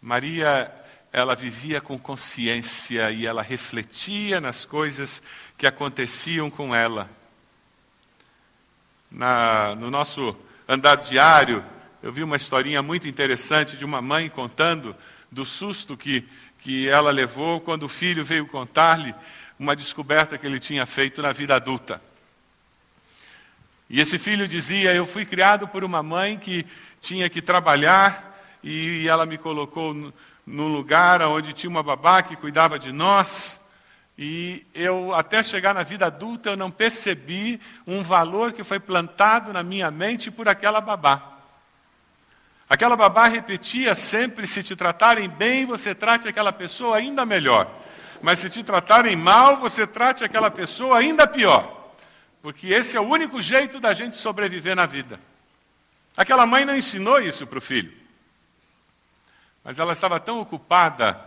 Maria 0.00 0.83
ela 1.14 1.36
vivia 1.36 1.80
com 1.80 1.96
consciência 1.96 3.08
e 3.12 3.24
ela 3.24 3.40
refletia 3.40 4.40
nas 4.40 4.64
coisas 4.64 5.22
que 5.56 5.64
aconteciam 5.64 6.50
com 6.50 6.74
ela. 6.74 7.08
Na, 9.08 9.76
no 9.76 9.92
nosso 9.92 10.36
andar 10.66 10.96
diário, 10.96 11.64
eu 12.02 12.12
vi 12.12 12.24
uma 12.24 12.34
historinha 12.34 12.82
muito 12.82 13.06
interessante 13.06 13.76
de 13.76 13.84
uma 13.84 14.02
mãe 14.02 14.28
contando 14.28 14.96
do 15.30 15.44
susto 15.44 15.96
que, 15.96 16.28
que 16.58 16.88
ela 16.88 17.12
levou 17.12 17.60
quando 17.60 17.84
o 17.84 17.88
filho 17.88 18.24
veio 18.24 18.48
contar-lhe 18.48 19.14
uma 19.56 19.76
descoberta 19.76 20.36
que 20.36 20.44
ele 20.44 20.58
tinha 20.58 20.84
feito 20.84 21.22
na 21.22 21.30
vida 21.30 21.54
adulta. 21.54 22.02
E 23.88 24.00
esse 24.00 24.18
filho 24.18 24.48
dizia: 24.48 24.92
Eu 24.92 25.06
fui 25.06 25.24
criado 25.24 25.68
por 25.68 25.84
uma 25.84 26.02
mãe 26.02 26.36
que 26.36 26.66
tinha 27.00 27.30
que 27.30 27.40
trabalhar 27.40 28.36
e 28.64 29.06
ela 29.06 29.24
me 29.24 29.38
colocou 29.38 30.12
num 30.46 30.68
lugar 30.68 31.22
onde 31.22 31.52
tinha 31.52 31.70
uma 31.70 31.82
babá 31.82 32.22
que 32.22 32.36
cuidava 32.36 32.78
de 32.78 32.92
nós. 32.92 33.60
E 34.16 34.64
eu, 34.74 35.12
até 35.14 35.42
chegar 35.42 35.74
na 35.74 35.82
vida 35.82 36.06
adulta, 36.06 36.50
eu 36.50 36.56
não 36.56 36.70
percebi 36.70 37.60
um 37.86 38.02
valor 38.02 38.52
que 38.52 38.62
foi 38.62 38.78
plantado 38.78 39.52
na 39.52 39.62
minha 39.62 39.90
mente 39.90 40.30
por 40.30 40.48
aquela 40.48 40.80
babá. 40.80 41.34
Aquela 42.68 42.96
babá 42.96 43.26
repetia 43.26 43.94
sempre: 43.94 44.46
se 44.46 44.62
te 44.62 44.76
tratarem 44.76 45.28
bem, 45.28 45.66
você 45.66 45.94
trate 45.94 46.28
aquela 46.28 46.52
pessoa 46.52 46.96
ainda 46.96 47.26
melhor. 47.26 47.68
Mas 48.22 48.38
se 48.38 48.48
te 48.48 48.62
tratarem 48.62 49.16
mal, 49.16 49.56
você 49.56 49.86
trate 49.86 50.24
aquela 50.24 50.50
pessoa 50.50 50.98
ainda 50.98 51.26
pior. 51.26 51.92
Porque 52.40 52.68
esse 52.68 52.96
é 52.96 53.00
o 53.00 53.08
único 53.08 53.42
jeito 53.42 53.80
da 53.80 53.92
gente 53.92 54.16
sobreviver 54.16 54.76
na 54.76 54.86
vida. 54.86 55.18
Aquela 56.16 56.46
mãe 56.46 56.64
não 56.64 56.76
ensinou 56.76 57.20
isso 57.20 57.46
para 57.46 57.58
o 57.58 57.62
filho. 57.62 58.03
Mas 59.64 59.78
ela 59.78 59.94
estava 59.94 60.20
tão 60.20 60.40
ocupada 60.40 61.18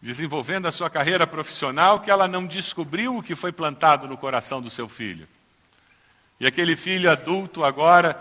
desenvolvendo 0.00 0.66
a 0.66 0.72
sua 0.72 0.88
carreira 0.88 1.26
profissional 1.26 2.00
que 2.00 2.10
ela 2.10 2.26
não 2.26 2.46
descobriu 2.46 3.16
o 3.16 3.22
que 3.22 3.34
foi 3.34 3.52
plantado 3.52 4.08
no 4.08 4.16
coração 4.16 4.62
do 4.62 4.70
seu 4.70 4.88
filho. 4.88 5.28
E 6.40 6.46
aquele 6.46 6.76
filho 6.76 7.10
adulto, 7.10 7.64
agora 7.64 8.20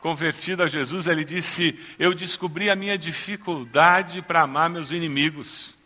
convertido 0.00 0.62
a 0.62 0.68
Jesus, 0.68 1.06
ele 1.06 1.24
disse: 1.24 1.78
Eu 1.98 2.14
descobri 2.14 2.70
a 2.70 2.76
minha 2.76 2.96
dificuldade 2.98 4.22
para 4.22 4.42
amar 4.42 4.68
meus 4.68 4.90
inimigos. 4.90 5.76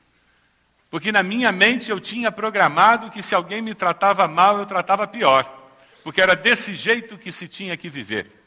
Porque 0.90 1.12
na 1.12 1.22
minha 1.22 1.52
mente 1.52 1.90
eu 1.90 2.00
tinha 2.00 2.32
programado 2.32 3.10
que 3.10 3.22
se 3.22 3.34
alguém 3.34 3.62
me 3.62 3.74
tratava 3.74 4.26
mal, 4.26 4.58
eu 4.58 4.66
tratava 4.66 5.06
pior. 5.06 5.58
Porque 6.02 6.20
era 6.20 6.34
desse 6.34 6.74
jeito 6.74 7.16
que 7.16 7.30
se 7.30 7.46
tinha 7.46 7.76
que 7.76 7.88
viver. 7.88 8.39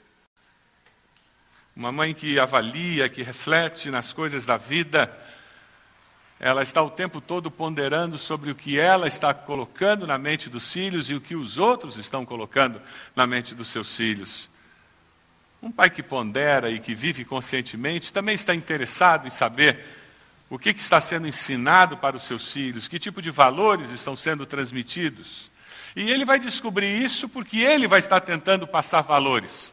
Uma 1.75 1.91
mãe 1.91 2.13
que 2.13 2.39
avalia, 2.39 3.09
que 3.09 3.23
reflete 3.23 3.89
nas 3.89 4.13
coisas 4.13 4.45
da 4.45 4.57
vida, 4.57 5.11
ela 6.39 6.61
está 6.61 6.83
o 6.83 6.89
tempo 6.89 7.19
todo 7.19 7.49
ponderando 7.49 8.17
sobre 8.17 8.51
o 8.51 8.55
que 8.55 8.79
ela 8.79 9.07
está 9.07 9.33
colocando 9.33 10.05
na 10.05 10.17
mente 10.17 10.49
dos 10.49 10.71
filhos 10.71 11.09
e 11.09 11.15
o 11.15 11.21
que 11.21 11.35
os 11.35 11.57
outros 11.57 11.97
estão 11.97 12.25
colocando 12.25 12.79
na 13.15 13.25
mente 13.25 13.55
dos 13.55 13.69
seus 13.69 13.95
filhos. 13.95 14.49
Um 15.63 15.71
pai 15.71 15.89
que 15.89 16.03
pondera 16.03 16.69
e 16.69 16.79
que 16.79 16.93
vive 16.93 17.25
conscientemente 17.25 18.13
também 18.13 18.35
está 18.35 18.53
interessado 18.53 19.25
em 19.25 19.31
saber 19.31 19.83
o 20.49 20.59
que, 20.59 20.69
está 20.69 21.01
sendo 21.01 21.25
ensinado 21.25 21.97
para 21.97 22.15
os 22.15 22.25
seus 22.25 22.51
filhos, 22.51 22.87
que 22.87 22.99
tipo 22.99 23.19
de 23.19 23.31
valores 23.31 23.89
estão 23.89 24.15
sendo 24.15 24.45
transmitidos. 24.45 25.49
E 25.95 26.11
ele 26.11 26.25
vai 26.25 26.37
descobrir 26.37 27.03
isso 27.03 27.27
porque 27.27 27.61
ele 27.61 27.87
vai 27.87 27.99
estar 27.99 28.19
tentando 28.19 28.67
passar 28.67 29.01
valores. 29.01 29.72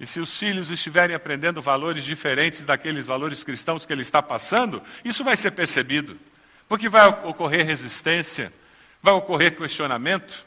E 0.00 0.06
se 0.06 0.18
os 0.18 0.38
filhos 0.38 0.70
estiverem 0.70 1.14
aprendendo 1.14 1.60
valores 1.60 2.04
diferentes 2.04 2.64
daqueles 2.64 3.04
valores 3.04 3.44
cristãos 3.44 3.84
que 3.84 3.92
ele 3.92 4.00
está 4.00 4.22
passando, 4.22 4.82
isso 5.04 5.22
vai 5.22 5.36
ser 5.36 5.50
percebido. 5.50 6.18
Porque 6.66 6.88
vai 6.88 7.06
ocorrer 7.06 7.66
resistência, 7.66 8.50
vai 9.02 9.12
ocorrer 9.12 9.54
questionamento. 9.54 10.46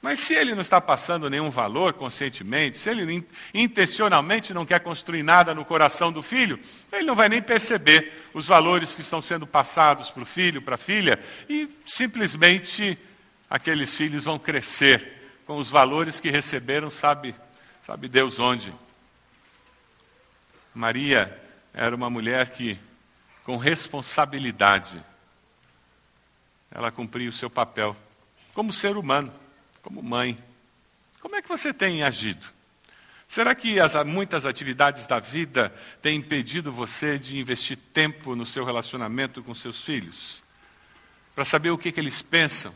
Mas 0.00 0.20
se 0.20 0.34
ele 0.34 0.54
não 0.54 0.62
está 0.62 0.80
passando 0.80 1.28
nenhum 1.28 1.50
valor 1.50 1.92
conscientemente, 1.92 2.78
se 2.78 2.88
ele 2.88 3.26
intencionalmente 3.52 4.54
não 4.54 4.64
quer 4.64 4.80
construir 4.80 5.22
nada 5.22 5.54
no 5.54 5.64
coração 5.64 6.10
do 6.10 6.22
filho, 6.22 6.58
ele 6.90 7.04
não 7.04 7.14
vai 7.14 7.28
nem 7.28 7.42
perceber 7.42 8.12
os 8.32 8.46
valores 8.46 8.94
que 8.94 9.02
estão 9.02 9.20
sendo 9.20 9.46
passados 9.46 10.08
para 10.10 10.22
o 10.22 10.26
filho, 10.26 10.62
para 10.62 10.76
a 10.76 10.78
filha, 10.78 11.18
e 11.48 11.68
simplesmente 11.84 12.98
aqueles 13.48 13.94
filhos 13.94 14.24
vão 14.24 14.38
crescer 14.38 15.12
com 15.46 15.56
os 15.56 15.68
valores 15.68 16.18
que 16.18 16.30
receberam, 16.30 16.90
sabe, 16.90 17.34
sabe 17.84 18.08
Deus 18.08 18.40
onde. 18.40 18.74
Maria 20.74 21.40
era 21.72 21.94
uma 21.94 22.10
mulher 22.10 22.50
que, 22.50 22.78
com 23.44 23.56
responsabilidade, 23.56 25.00
ela 26.70 26.90
cumpria 26.90 27.28
o 27.28 27.32
seu 27.32 27.48
papel 27.48 27.96
como 28.52 28.72
ser 28.72 28.96
humano 28.96 29.32
como 29.84 30.02
mãe. 30.02 30.42
Como 31.20 31.36
é 31.36 31.42
que 31.42 31.48
você 31.48 31.72
tem 31.72 32.02
agido? 32.02 32.46
Será 33.28 33.54
que 33.54 33.78
as, 33.78 33.94
muitas 34.04 34.46
atividades 34.46 35.06
da 35.06 35.20
vida 35.20 35.72
têm 36.00 36.16
impedido 36.16 36.72
você 36.72 37.18
de 37.18 37.38
investir 37.38 37.76
tempo 37.92 38.34
no 38.34 38.46
seu 38.46 38.64
relacionamento 38.64 39.42
com 39.42 39.54
seus 39.54 39.84
filhos? 39.84 40.42
Para 41.34 41.44
saber 41.44 41.70
o 41.70 41.78
que, 41.78 41.92
que, 41.92 42.00
eles 42.00 42.22
pensam? 42.22 42.74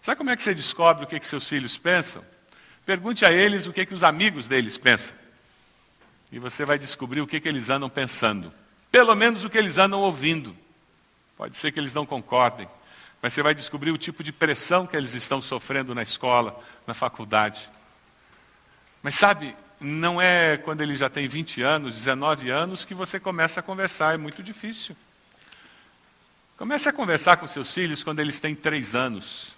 Sabe 0.00 0.16
como 0.16 0.30
é 0.30 0.36
que 0.36 0.42
você 0.42 0.54
descobre 0.54 1.04
o 1.04 1.06
que, 1.06 1.20
que 1.20 1.26
seus 1.26 1.46
filhos 1.46 1.76
pensam? 1.76 2.24
Pergunte 2.86 3.26
a 3.26 3.32
eles 3.32 3.66
o 3.66 3.72
que, 3.72 3.84
que 3.84 3.92
os 3.92 4.04
amigos 4.04 4.46
deles 4.46 4.78
pensam. 4.78 5.14
E 6.30 6.38
você 6.38 6.64
vai 6.64 6.78
descobrir 6.78 7.20
o 7.20 7.26
que, 7.26 7.40
que 7.40 7.48
eles 7.48 7.68
andam 7.68 7.90
pensando. 7.90 8.54
Pelo 8.92 9.12
menos 9.16 9.42
o 9.44 9.50
que 9.50 9.58
eles 9.58 9.76
andam 9.76 10.00
ouvindo. 10.00 10.56
Pode 11.36 11.56
ser 11.56 11.72
que 11.72 11.80
eles 11.80 11.92
não 11.92 12.06
concordem, 12.06 12.68
mas 13.20 13.32
você 13.32 13.42
vai 13.42 13.54
descobrir 13.54 13.90
o 13.90 13.98
tipo 13.98 14.22
de 14.22 14.32
pressão 14.32 14.86
que 14.86 14.96
eles 14.96 15.14
estão 15.14 15.42
sofrendo 15.42 15.94
na 15.94 16.02
escola, 16.02 16.58
na 16.86 16.94
faculdade. 16.94 17.68
Mas 19.02 19.16
sabe, 19.16 19.54
não 19.80 20.22
é 20.22 20.56
quando 20.56 20.80
ele 20.80 20.94
já 20.94 21.10
tem 21.10 21.26
20 21.26 21.62
anos, 21.62 21.94
19 21.94 22.50
anos, 22.50 22.84
que 22.84 22.94
você 22.94 23.18
começa 23.18 23.58
a 23.58 23.62
conversar, 23.62 24.14
é 24.14 24.16
muito 24.16 24.42
difícil. 24.44 24.96
Comece 26.56 26.88
a 26.88 26.92
conversar 26.92 27.36
com 27.36 27.48
seus 27.48 27.74
filhos 27.74 28.02
quando 28.04 28.20
eles 28.20 28.38
têm 28.38 28.54
3 28.54 28.94
anos, 28.94 29.56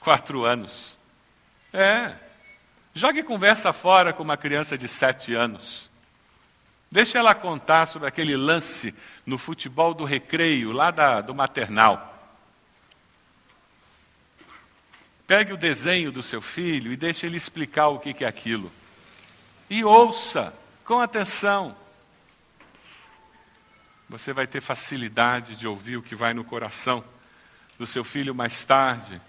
4 0.00 0.44
anos. 0.44 0.97
É. 1.72 2.14
Jogue 2.94 3.22
conversa 3.22 3.72
fora 3.72 4.12
com 4.12 4.22
uma 4.22 4.36
criança 4.36 4.76
de 4.76 4.88
7 4.88 5.34
anos. 5.34 5.88
Deixe 6.90 7.18
ela 7.18 7.34
contar 7.34 7.86
sobre 7.86 8.08
aquele 8.08 8.36
lance 8.36 8.94
no 9.26 9.36
futebol 9.36 9.92
do 9.92 10.04
recreio, 10.04 10.72
lá 10.72 10.90
da, 10.90 11.20
do 11.20 11.34
maternal. 11.34 12.14
Pegue 15.26 15.52
o 15.52 15.58
desenho 15.58 16.10
do 16.10 16.22
seu 16.22 16.40
filho 16.40 16.90
e 16.90 16.96
deixe 16.96 17.26
ele 17.26 17.36
explicar 17.36 17.88
o 17.88 17.98
que 17.98 18.24
é 18.24 18.26
aquilo. 18.26 18.72
E 19.68 19.84
ouça 19.84 20.54
com 20.84 20.98
atenção. 20.98 21.76
Você 24.08 24.32
vai 24.32 24.46
ter 24.46 24.62
facilidade 24.62 25.54
de 25.54 25.66
ouvir 25.66 25.98
o 25.98 26.02
que 26.02 26.14
vai 26.14 26.32
no 26.32 26.42
coração 26.42 27.04
do 27.78 27.86
seu 27.86 28.02
filho 28.02 28.34
mais 28.34 28.64
tarde, 28.64 29.20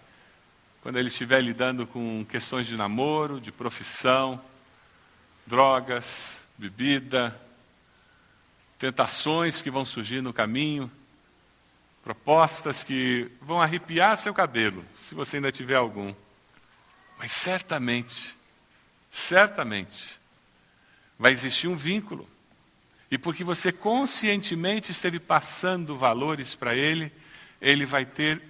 quando 0.82 0.98
ele 0.98 1.10
estiver 1.10 1.42
lidando 1.42 1.86
com 1.86 2.26
questões 2.26 2.68
de 2.68 2.76
namoro, 2.76 3.40
de 3.40 3.52
profissão, 3.52 4.42
drogas, 5.46 6.44
bebida, 6.58 7.40
tentações 8.78 9.62
que 9.62 9.70
vão 9.70 9.84
surgir 9.84 10.22
no 10.22 10.32
caminho, 10.32 10.90
propostas 12.04 12.84
que 12.84 13.30
vão 13.42 13.62
arrepiar 13.62 14.18
seu 14.18 14.34
cabelo, 14.34 14.86
se 14.98 15.14
você 15.14 15.38
ainda 15.38 15.52
tiver 15.52 15.76
algum. 15.76 16.14
Mas 17.18 17.34
certamente, 17.34 18.36
certamente, 19.12 20.20
vai 21.18 21.34
existir 21.34 21.68
um 21.68 21.76
vínculo. 21.76 22.28
E 23.12 23.18
porque 23.18 23.44
você 23.44 23.72
conscientemente 23.72 24.92
esteve 24.92 25.20
passando 25.20 25.98
valores 25.98 26.56
para 26.56 26.74
ele, 26.76 27.12
ele 27.60 27.86
vai 27.86 28.06
ter 28.06 28.42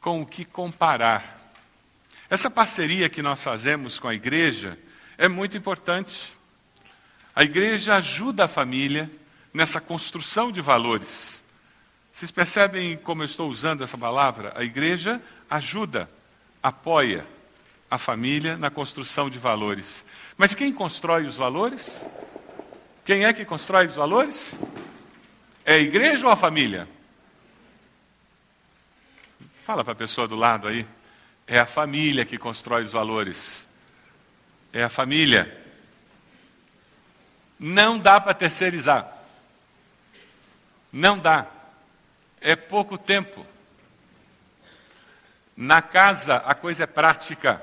com 0.00 0.20
o 0.20 0.26
que 0.26 0.44
comparar. 0.44 1.43
Essa 2.30 2.50
parceria 2.50 3.08
que 3.08 3.22
nós 3.22 3.42
fazemos 3.42 3.98
com 3.98 4.08
a 4.08 4.14
igreja 4.14 4.78
é 5.18 5.28
muito 5.28 5.56
importante. 5.56 6.34
A 7.34 7.44
igreja 7.44 7.96
ajuda 7.96 8.44
a 8.44 8.48
família 8.48 9.10
nessa 9.52 9.80
construção 9.80 10.50
de 10.50 10.60
valores. 10.60 11.44
Vocês 12.10 12.30
percebem 12.30 12.96
como 12.96 13.22
eu 13.22 13.26
estou 13.26 13.50
usando 13.50 13.84
essa 13.84 13.98
palavra? 13.98 14.52
A 14.56 14.64
igreja 14.64 15.20
ajuda, 15.50 16.08
apoia 16.62 17.26
a 17.90 17.98
família 17.98 18.56
na 18.56 18.70
construção 18.70 19.28
de 19.28 19.38
valores. 19.38 20.04
Mas 20.36 20.54
quem 20.54 20.72
constrói 20.72 21.26
os 21.26 21.36
valores? 21.36 22.06
Quem 23.04 23.24
é 23.24 23.32
que 23.32 23.44
constrói 23.44 23.86
os 23.86 23.94
valores? 23.94 24.58
É 25.64 25.74
a 25.74 25.78
igreja 25.78 26.26
ou 26.26 26.32
a 26.32 26.36
família? 26.36 26.88
Fala 29.62 29.84
para 29.84 29.92
a 29.92 29.96
pessoa 29.96 30.26
do 30.26 30.36
lado 30.36 30.68
aí. 30.68 30.86
É 31.46 31.58
a 31.58 31.66
família 31.66 32.24
que 32.24 32.38
constrói 32.38 32.84
os 32.84 32.92
valores. 32.92 33.66
É 34.72 34.82
a 34.82 34.88
família. 34.88 35.62
Não 37.58 37.98
dá 37.98 38.20
para 38.20 38.34
terceirizar. 38.34 39.12
Não 40.92 41.18
dá. 41.18 41.46
É 42.40 42.56
pouco 42.56 42.96
tempo. 42.96 43.46
Na 45.56 45.80
casa, 45.80 46.36
a 46.36 46.54
coisa 46.54 46.84
é 46.84 46.86
prática. 46.86 47.62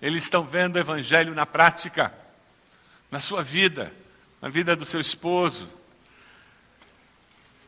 Eles 0.00 0.24
estão 0.24 0.44
vendo 0.44 0.76
o 0.76 0.78
evangelho 0.78 1.34
na 1.34 1.46
prática, 1.46 2.14
na 3.10 3.18
sua 3.18 3.42
vida, 3.42 3.92
na 4.40 4.48
vida 4.48 4.76
do 4.76 4.84
seu 4.84 5.00
esposo. 5.00 5.68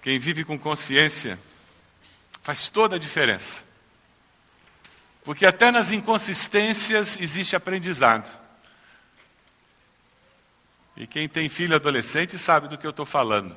Quem 0.02 0.18
vive 0.18 0.44
com 0.44 0.58
consciência 0.58 1.38
faz 2.42 2.68
toda 2.68 2.96
a 2.96 2.98
diferença. 2.98 3.65
Porque 5.26 5.44
até 5.44 5.72
nas 5.72 5.90
inconsistências 5.90 7.18
existe 7.20 7.56
aprendizado. 7.56 8.30
E 10.96 11.04
quem 11.04 11.28
tem 11.28 11.48
filho 11.48 11.74
adolescente 11.74 12.38
sabe 12.38 12.68
do 12.68 12.78
que 12.78 12.86
eu 12.86 12.90
estou 12.90 13.04
falando. 13.04 13.56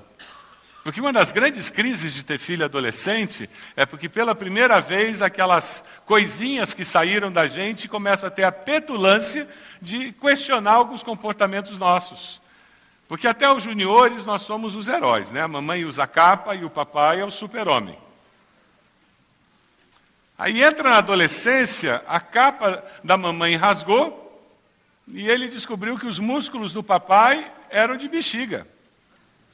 Porque 0.83 0.99
uma 0.99 1.13
das 1.13 1.31
grandes 1.31 1.69
crises 1.69 2.15
de 2.15 2.23
ter 2.23 2.39
filho 2.39 2.65
adolescente 2.65 3.47
é 3.75 3.85
porque 3.85 4.09
pela 4.09 4.33
primeira 4.33 4.81
vez 4.81 5.21
aquelas 5.21 5.83
coisinhas 6.07 6.73
que 6.73 6.83
saíram 6.83 7.31
da 7.31 7.47
gente 7.47 7.87
começam 7.87 8.25
a 8.25 8.31
ter 8.31 8.45
a 8.45 8.51
petulância 8.51 9.47
de 9.79 10.11
questionar 10.13 10.71
alguns 10.71 11.03
comportamentos 11.03 11.77
nossos. 11.77 12.41
Porque 13.07 13.27
até 13.27 13.47
os 13.47 13.61
juniores 13.61 14.25
nós 14.25 14.41
somos 14.41 14.75
os 14.75 14.87
heróis, 14.87 15.31
né? 15.31 15.43
A 15.43 15.47
mamãe 15.47 15.85
usa 15.85 16.07
capa 16.07 16.55
e 16.55 16.65
o 16.65 16.69
papai 16.69 17.19
é 17.19 17.25
o 17.25 17.29
super-homem. 17.29 18.08
Aí 20.39 20.63
entra 20.63 20.89
na 20.89 20.97
adolescência, 20.97 22.03
a 22.07 22.19
capa 22.19 22.83
da 23.03 23.17
mamãe 23.17 23.55
rasgou 23.55 24.25
e 25.07 25.29
ele 25.29 25.47
descobriu 25.47 25.99
que 25.99 26.07
os 26.07 26.17
músculos 26.17 26.73
do 26.73 26.81
papai 26.81 27.51
eram 27.69 27.95
de 27.95 28.07
bexiga. 28.07 28.65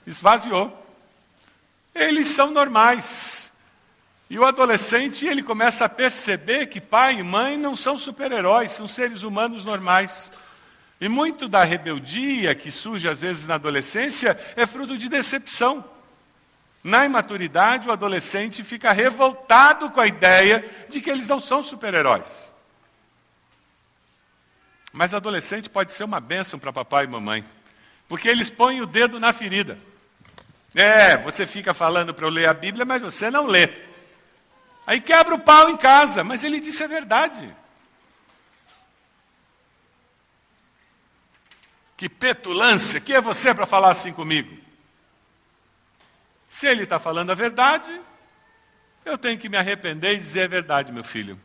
Esvaziou 0.08 0.86
eles 1.96 2.28
são 2.28 2.52
normais. 2.52 3.54
E 4.30 4.38
o 4.38 4.44
adolescente, 4.44 5.26
ele 5.26 5.42
começa 5.42 5.86
a 5.86 5.90
perceber 5.90 6.66
que 6.66 6.82
pai 6.82 7.20
e 7.20 7.24
mãe 7.24 7.58
não 7.58 7.76
são 7.76 7.98
super-heróis, 7.98 8.74
são 8.74 8.88
seres 8.88 9.24
humanos 9.24 9.64
normais. 9.64 10.32
E 11.00 11.08
muito 11.08 11.48
da 11.48 11.64
rebeldia 11.64 12.54
que 12.54 12.70
surge 12.70 13.08
às 13.08 13.22
vezes 13.22 13.48
na 13.48 13.56
adolescência 13.56 14.38
é 14.58 14.66
fruto 14.66 14.98
de 14.98 15.08
decepção. 15.08 15.86
Na 16.86 17.04
imaturidade, 17.04 17.88
o 17.88 17.92
adolescente 17.92 18.64
fica 18.64 18.92
revoltado 18.92 19.90
com 19.90 20.00
a 20.00 20.06
ideia 20.06 20.64
de 20.88 21.02
que 21.02 21.10
eles 21.10 21.28
não 21.28 21.40
são 21.40 21.64
super-heróis. 21.64 22.54
Mas 24.94 25.12
adolescente 25.12 25.68
pode 25.68 25.92
ser 25.92 26.04
uma 26.04 26.20
bênção 26.20 26.60
para 26.60 26.72
papai 26.72 27.06
e 27.06 27.08
mamãe, 27.08 27.44
porque 28.08 28.28
eles 28.28 28.52
põem 28.52 28.82
o 28.82 28.86
dedo 28.86 29.20
na 29.20 29.34
ferida. 29.34 29.80
É, 30.76 31.18
você 31.18 31.48
fica 31.48 31.74
falando 31.74 32.14
para 32.14 32.28
eu 32.28 32.30
ler 32.30 32.48
a 32.48 32.54
Bíblia, 32.54 32.86
mas 32.86 33.02
você 33.02 33.32
não 33.32 33.48
lê. 33.48 33.68
Aí 34.86 35.02
quebra 35.02 35.34
o 35.34 35.40
pau 35.40 35.72
em 35.72 35.78
casa, 35.78 36.24
mas 36.24 36.44
ele 36.44 36.60
disse 36.60 36.84
a 36.84 36.88
verdade. 36.88 37.52
Que 41.98 42.08
petulância, 42.08 43.00
que 43.00 43.12
é 43.12 43.20
você 43.20 43.56
para 43.56 43.66
falar 43.66 43.90
assim 43.90 44.14
comigo? 44.14 44.65
Se 46.56 46.68
ele 46.68 46.84
está 46.84 47.02
falando 47.02 47.32
a 47.32 47.36
verdade, 47.36 47.92
eu 49.04 49.18
tenho 49.18 49.38
que 49.38 49.50
me 49.50 49.58
arrepender 49.58 50.14
e 50.14 50.18
dizer 50.18 50.44
a 50.44 50.48
verdade, 50.48 50.90
meu 50.90 51.04
filho. 51.04 51.38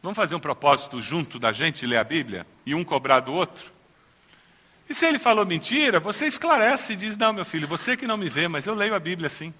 Vamos 0.00 0.14
fazer 0.14 0.36
um 0.36 0.40
propósito 0.40 1.02
junto 1.02 1.36
da 1.36 1.50
gente 1.50 1.84
ler 1.84 1.96
a 1.96 2.04
Bíblia 2.04 2.46
e 2.64 2.72
um 2.72 2.84
cobrar 2.84 3.18
do 3.18 3.32
outro? 3.32 3.72
E 4.88 4.94
se 4.94 5.04
ele 5.04 5.18
falou 5.18 5.44
mentira, 5.44 5.98
você 5.98 6.28
esclarece 6.28 6.92
e 6.92 6.96
diz: 6.96 7.16
Não, 7.16 7.32
meu 7.32 7.44
filho, 7.44 7.66
você 7.66 7.96
que 7.96 8.06
não 8.06 8.16
me 8.16 8.28
vê, 8.28 8.46
mas 8.46 8.64
eu 8.64 8.72
leio 8.72 8.94
a 8.94 9.00
Bíblia 9.00 9.26
assim. 9.26 9.52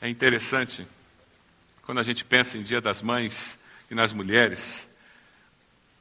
É 0.00 0.08
interessante 0.08 0.84
quando 1.82 2.00
a 2.00 2.02
gente 2.02 2.24
pensa 2.24 2.58
em 2.58 2.64
Dia 2.64 2.80
das 2.80 3.00
Mães 3.00 3.56
e 3.88 3.94
nas 3.94 4.12
mulheres, 4.12 4.88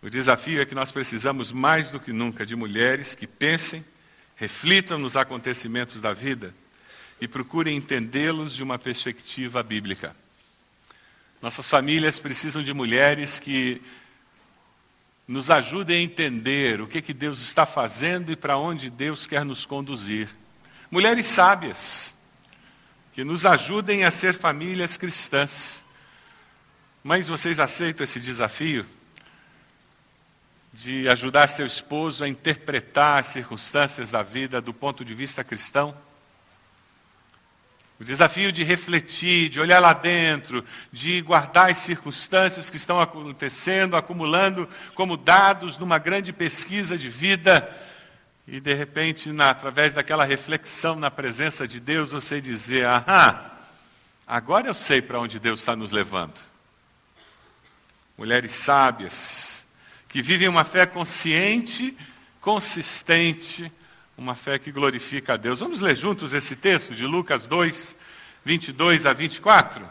o 0.01 0.09
desafio 0.09 0.59
é 0.59 0.65
que 0.65 0.73
nós 0.73 0.89
precisamos 0.89 1.51
mais 1.51 1.91
do 1.91 1.99
que 1.99 2.11
nunca 2.11 2.47
de 2.47 2.55
mulheres 2.55 3.13
que 3.13 3.27
pensem, 3.27 3.85
reflitam 4.39 4.97
nos 4.97 5.17
acontecimentos 5.17 5.99
da 5.99 6.13
vida 6.13 6.55
e 7.19 7.27
procurem 7.27 7.75
entendê-los 7.75 8.55
de 8.55 8.63
uma 8.63 8.79
perspectiva 8.79 9.61
bíblica. 9.61 10.15
Nossas 11.41 11.69
famílias 11.69 12.17
precisam 12.17 12.63
de 12.63 12.73
mulheres 12.73 13.37
que 13.37 13.81
nos 15.27 15.49
ajudem 15.49 15.97
a 15.97 16.01
entender 16.01 16.79
o 16.79 16.87
que, 16.87 17.01
que 17.01 17.13
Deus 17.13 17.41
está 17.41 17.65
fazendo 17.65 18.31
e 18.31 18.35
para 18.37 18.57
onde 18.57 18.89
Deus 18.89 19.27
quer 19.27 19.43
nos 19.43 19.65
conduzir. 19.65 20.29
Mulheres 20.89 21.27
sábias, 21.27 22.15
que 23.11 23.25
nos 23.25 23.45
ajudem 23.45 24.05
a 24.05 24.11
ser 24.11 24.33
famílias 24.33 24.95
cristãs. 24.95 25.83
Mas 27.03 27.27
vocês 27.27 27.59
aceitam 27.59 28.05
esse 28.05 28.21
desafio? 28.21 28.85
De 30.71 31.09
ajudar 31.09 31.47
seu 31.47 31.65
esposo 31.65 32.23
a 32.23 32.29
interpretar 32.29 33.19
as 33.19 33.27
circunstâncias 33.27 34.11
da 34.11 34.21
vida 34.21 34.61
do 34.61 34.73
ponto 34.73 35.03
de 35.03 35.13
vista 35.13 35.43
cristão? 35.43 35.95
O 37.99 38.03
desafio 38.03 38.49
de 38.49 38.63
refletir, 38.63 39.49
de 39.49 39.59
olhar 39.59 39.79
lá 39.79 39.91
dentro, 39.91 40.63
de 40.89 41.21
guardar 41.21 41.69
as 41.69 41.79
circunstâncias 41.79 42.69
que 42.69 42.77
estão 42.77 43.01
acontecendo, 43.01 43.97
acumulando 43.97 44.69
como 44.95 45.17
dados 45.17 45.77
numa 45.77 45.97
grande 45.97 46.31
pesquisa 46.31 46.97
de 46.97 47.09
vida, 47.09 47.69
e 48.47 48.61
de 48.61 48.73
repente, 48.73 49.31
na, 49.33 49.49
através 49.49 49.93
daquela 49.93 50.23
reflexão 50.23 50.95
na 50.95 51.11
presença 51.11 51.67
de 51.67 51.79
Deus, 51.79 52.11
você 52.11 52.39
dizer: 52.39 52.85
Aham, 52.85 53.51
agora 54.25 54.67
eu 54.67 54.73
sei 54.73 55.01
para 55.01 55.19
onde 55.19 55.37
Deus 55.37 55.59
está 55.59 55.75
nos 55.75 55.91
levando. 55.91 56.39
Mulheres 58.17 58.55
sábias, 58.55 59.58
que 60.09 60.21
vivem 60.21 60.47
uma 60.47 60.63
fé 60.63 60.85
consciente, 60.85 61.95
consistente, 62.41 63.71
uma 64.17 64.35
fé 64.35 64.59
que 64.59 64.71
glorifica 64.71 65.33
a 65.33 65.37
Deus. 65.37 65.59
Vamos 65.59 65.79
ler 65.79 65.95
juntos 65.95 66.33
esse 66.33 66.55
texto 66.55 66.93
de 66.93 67.05
Lucas 67.05 67.47
2, 67.47 67.95
22 68.43 69.05
a 69.05 69.13
24? 69.13 69.87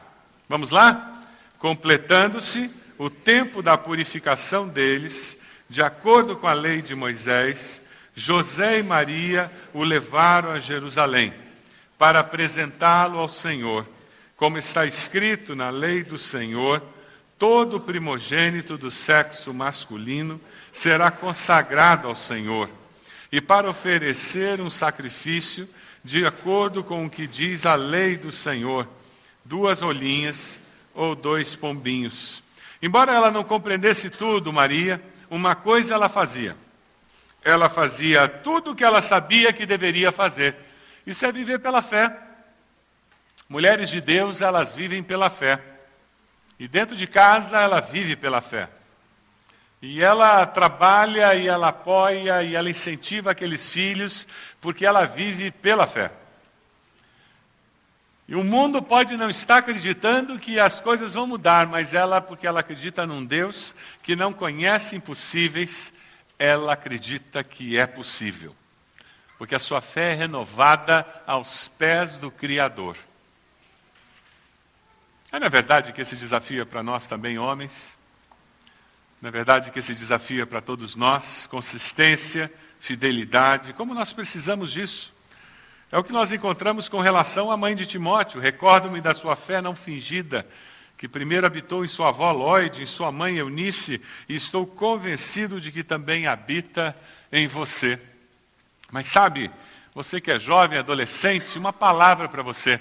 Vamos 0.49 0.71
lá? 0.71 1.23
Completando-se 1.59 2.71
o 2.99 3.09
tempo 3.09 3.63
da 3.63 3.79
purificação 3.79 4.69
deles, 4.69 5.39
de 5.69 5.83
acordo 5.83 6.37
com 6.37 6.49
a 6.49 6.53
lei 6.53 6.83
de 6.83 6.95
Moisés, 6.95 7.83
José 8.15 8.81
e 8.81 8.83
Maria 8.83 9.51
o 9.73 9.85
levaram 9.85 10.51
a 10.51 10.59
Jerusalém 10.59 11.33
para 11.97 12.21
apresentá-lo 12.21 13.19
ao 13.19 13.29
Senhor. 13.29 13.87
Como 14.37 14.59
está 14.59 14.85
escrito 14.85 15.55
na 15.55 15.71
lei 15.71 16.03
do 16.03 16.19
Senhor, 16.19 16.83
todo 17.39 17.81
primogênito 17.81 18.77
do 18.77 18.91
sexo 18.91 19.55
masculino 19.55 20.41
será 20.73 21.11
consagrado 21.11 22.09
ao 22.09 22.17
Senhor 22.17 22.69
e 23.31 23.41
para 23.41 23.69
oferecer 23.69 24.61
um 24.61 24.71
sacrifício 24.71 25.69
de 26.03 26.25
acordo 26.25 26.83
com 26.83 27.05
o 27.05 27.11
que 27.11 27.27
diz 27.27 27.67
a 27.67 27.75
lei 27.75 28.17
do 28.17 28.33
Senhor, 28.33 28.89
duas 29.45 29.83
olhinhas 29.83 30.61
ou 30.95 31.15
dois 31.15 31.55
pombinhos. 31.55 32.43
Embora 32.81 33.13
ela 33.13 33.31
não 33.31 33.45
compreendesse 33.45 34.09
tudo, 34.09 34.53
Maria, 34.53 35.03
uma 35.29 35.55
coisa 35.55 35.95
ela 35.95 36.09
fazia. 36.09 36.57
Ela 37.45 37.69
fazia 37.69 38.27
tudo 38.29 38.71
o 38.71 38.75
que 38.75 38.85
ela 38.85 39.03
sabia 39.03 39.53
que 39.53 39.67
deveria 39.67 40.11
fazer. 40.11 40.57
Isso 41.07 41.25
é 41.27 41.33
viver 41.33 41.59
pela 41.59 41.83
fé. 41.83 42.17
Mulheres 43.49 43.91
de 43.91 44.01
Deus, 44.01 44.41
elas 44.41 44.75
vivem 44.75 45.03
pela 45.03 45.29
fé. 45.29 45.61
E 46.59 46.67
dentro 46.67 46.97
de 46.97 47.07
casa, 47.07 47.61
ela 47.61 47.81
vive 47.81 48.17
pela 48.17 48.41
fé. 48.41 48.69
E 49.81 50.03
ela 50.03 50.45
trabalha 50.45 51.35
e 51.35 51.47
ela 51.47 51.69
apoia 51.69 52.43
e 52.43 52.57
ela 52.57 52.69
incentiva 52.69 53.31
aqueles 53.31 53.71
filhos 53.71 54.27
porque 54.61 54.85
ela 54.85 55.05
vive 55.05 55.53
pela 55.53 55.87
fé. 55.87 56.11
E 58.27 58.35
o 58.35 58.45
mundo 58.45 58.83
pode 58.83 59.17
não 59.17 59.31
estar 59.31 59.59
acreditando 59.59 60.39
que 60.39 60.61
as 60.61 60.81
coisas 60.81 61.15
vão 61.15 61.27
mudar, 61.27 61.67
mas 61.67 61.95
ela, 61.95 62.21
porque 62.21 62.47
ela 62.47 62.61
acredita 62.61 63.07
num 63.07 63.25
Deus 63.25 63.75
que 64.03 64.15
não 64.15 64.35
conhece 64.35 64.97
impossíveis, 64.97 65.95
ela 66.39 66.75
acredita 66.75 67.43
que 67.43 67.79
é 67.79 67.87
possível. 67.87 68.55
Porque 69.39 69.55
a 69.55 69.59
sua 69.61 69.81
fé 69.81 70.13
é 70.13 70.15
renovada 70.15 71.07
aos 71.27 71.69
pés 71.69 72.19
do 72.19 72.31
Criador. 72.31 72.97
É 75.31 75.39
na 75.39 75.51
verdade 75.51 75.93
que 75.93 76.01
esse 76.01 76.17
desafio 76.17 76.63
é 76.63 76.65
para 76.65 76.83
nós 76.83 77.07
também, 77.07 77.39
homens. 77.39 77.99
Na 79.21 79.31
verdade 79.31 79.71
que 79.71 79.79
esse 79.79 79.95
desafio 79.95 80.43
é 80.43 80.47
para 80.47 80.63
todos 80.63 80.97
nós, 80.97 81.47
consistência, 81.47 82.51
fidelidade, 82.81 83.75
como 83.75 83.93
nós 83.93 84.11
precisamos 84.11 84.73
disso. 84.73 85.13
É 85.93 85.99
o 85.99 86.05
que 86.05 86.13
nós 86.13 86.33
encontramos 86.33 86.89
com 86.89 87.01
relação 87.01 87.51
à 87.51 87.59
mãe 87.59 87.77
de 87.77 87.85
Timóteo. 87.85 88.41
Recordo-me 88.41 89.03
da 89.03 89.13
sua 89.13 89.37
fé 89.37 89.61
não 89.61 89.77
fingida, 89.77 90.49
que 90.97 91.07
primeiro 91.07 91.47
habitou 91.47 91.85
em 91.85 91.89
sua 91.89 92.09
avó 92.09 92.33
Lloyd, 92.33 92.83
em 92.83 92.87
sua 92.87 93.13
mãe 93.13 93.37
Eunice, 93.37 94.01
e 94.31 94.35
estou 94.35 94.67
convencido 94.67 95.61
de 95.61 95.71
que 95.71 95.85
também 95.85 96.27
habita 96.27 96.97
em 97.31 97.47
você. 97.47 98.01
Mas 98.91 99.09
sabe, 99.09 99.51
você 99.95 100.23
que 100.23 100.31
é 100.31 100.41
jovem, 100.41 100.79
adolescente, 100.79 101.59
uma 101.59 101.73
palavra 101.73 102.31
para 102.31 102.43
você. 102.43 102.81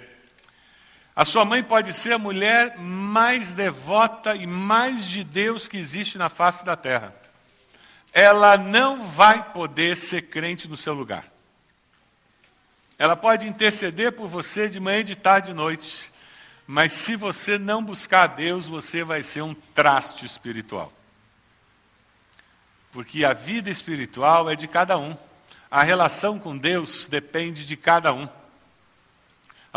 A 1.17 1.25
sua 1.25 1.43
mãe 1.43 1.63
pode 1.63 1.95
ser 1.95 2.13
a 2.13 2.19
mulher 2.19 2.77
mais 2.77 3.51
devota 3.51 4.36
e 4.36 4.45
mais 4.45 5.08
de 5.08 5.23
Deus 5.23 5.67
que 5.67 5.75
existe 5.75 6.15
na 6.15 6.30
face 6.30 6.63
da 6.63 6.75
terra. 6.75 7.12
Ela 8.13 8.56
não 8.56 9.01
vai 9.01 9.51
poder 9.51 9.97
ser 9.97 10.27
crente 10.27 10.67
no 10.67 10.77
seu 10.77 10.93
lugar. 10.93 11.25
Ela 12.99 13.15
pode 13.15 13.47
interceder 13.47 14.12
por 14.12 14.27
você 14.27 14.69
de 14.69 14.80
manhã, 14.80 15.03
de 15.03 15.15
tarde 15.15 15.49
e 15.49 15.53
de 15.53 15.58
noite. 15.58 16.13
Mas 16.67 16.93
se 16.93 17.15
você 17.15 17.58
não 17.58 17.84
buscar 17.84 18.25
a 18.25 18.27
Deus, 18.27 18.67
você 18.67 19.03
vai 19.03 19.23
ser 19.23 19.41
um 19.41 19.56
traste 19.56 20.23
espiritual. 20.23 20.93
Porque 22.91 23.25
a 23.25 23.34
vida 23.34 23.71
espiritual 23.71 24.51
é 24.51 24.56
de 24.56 24.67
cada 24.67 24.99
um. 24.99 25.17
A 25.71 25.82
relação 25.82 26.38
com 26.38 26.56
Deus 26.56 27.08
depende 27.08 27.65
de 27.65 27.75
cada 27.75 28.13
um. 28.13 28.30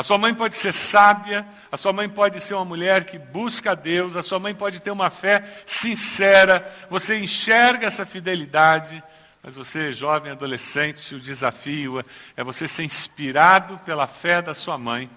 A 0.01 0.03
sua 0.03 0.17
mãe 0.17 0.33
pode 0.33 0.57
ser 0.57 0.73
sábia, 0.73 1.47
a 1.71 1.77
sua 1.77 1.93
mãe 1.93 2.09
pode 2.09 2.41
ser 2.41 2.55
uma 2.55 2.65
mulher 2.65 3.05
que 3.05 3.19
busca 3.19 3.73
a 3.73 3.75
Deus, 3.75 4.17
a 4.17 4.23
sua 4.23 4.39
mãe 4.39 4.55
pode 4.55 4.81
ter 4.81 4.91
uma 4.91 5.11
fé 5.11 5.45
sincera, 5.67 6.75
você 6.89 7.19
enxerga 7.19 7.87
essa 7.87 8.07
fidelidade, 8.07 9.05
mas 9.43 9.55
você, 9.55 9.93
jovem 9.93 10.33
adolescente, 10.33 11.15
o 11.15 11.21
desafio 11.21 12.03
é 12.35 12.43
você 12.43 12.67
ser 12.67 12.85
inspirado 12.85 13.77
pela 13.85 14.07
fé 14.07 14.41
da 14.41 14.55
sua 14.55 14.79
mãe 14.79 15.11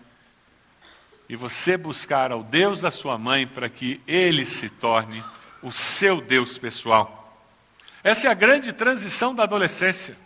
e 1.29 1.37
você 1.37 1.77
buscar 1.77 2.33
ao 2.33 2.43
Deus 2.43 2.81
da 2.81 2.91
sua 2.91 3.17
mãe 3.17 3.47
para 3.47 3.69
que 3.69 4.01
ele 4.05 4.45
se 4.45 4.67
torne 4.67 5.23
o 5.61 5.71
seu 5.71 6.19
Deus 6.19 6.57
pessoal. 6.57 7.41
Essa 8.03 8.27
é 8.27 8.31
a 8.31 8.33
grande 8.33 8.73
transição 8.73 9.33
da 9.33 9.43
adolescência. 9.43 10.22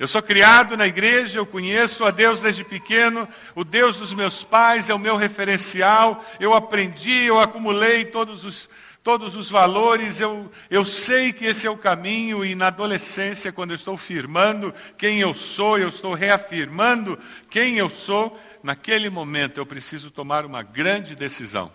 Eu 0.00 0.08
sou 0.08 0.22
criado 0.22 0.78
na 0.78 0.86
igreja, 0.86 1.38
eu 1.38 1.44
conheço 1.44 2.06
a 2.06 2.10
Deus 2.10 2.40
desde 2.40 2.64
pequeno, 2.64 3.28
o 3.54 3.62
Deus 3.62 3.98
dos 3.98 4.14
meus 4.14 4.42
pais 4.42 4.88
é 4.88 4.94
o 4.94 4.98
meu 4.98 5.14
referencial, 5.14 6.24
eu 6.40 6.54
aprendi, 6.54 7.26
eu 7.26 7.38
acumulei 7.38 8.06
todos 8.06 8.42
os, 8.42 8.66
todos 9.04 9.36
os 9.36 9.50
valores, 9.50 10.18
eu, 10.18 10.50
eu 10.70 10.86
sei 10.86 11.34
que 11.34 11.44
esse 11.44 11.66
é 11.66 11.70
o 11.70 11.76
caminho, 11.76 12.42
e 12.42 12.54
na 12.54 12.68
adolescência, 12.68 13.52
quando 13.52 13.72
eu 13.72 13.76
estou 13.76 13.94
firmando 13.98 14.74
quem 14.96 15.20
eu 15.20 15.34
sou, 15.34 15.78
eu 15.78 15.90
estou 15.90 16.14
reafirmando 16.14 17.18
quem 17.50 17.76
eu 17.76 17.90
sou, 17.90 18.40
naquele 18.62 19.10
momento 19.10 19.58
eu 19.58 19.66
preciso 19.66 20.10
tomar 20.10 20.46
uma 20.46 20.62
grande 20.62 21.14
decisão. 21.14 21.70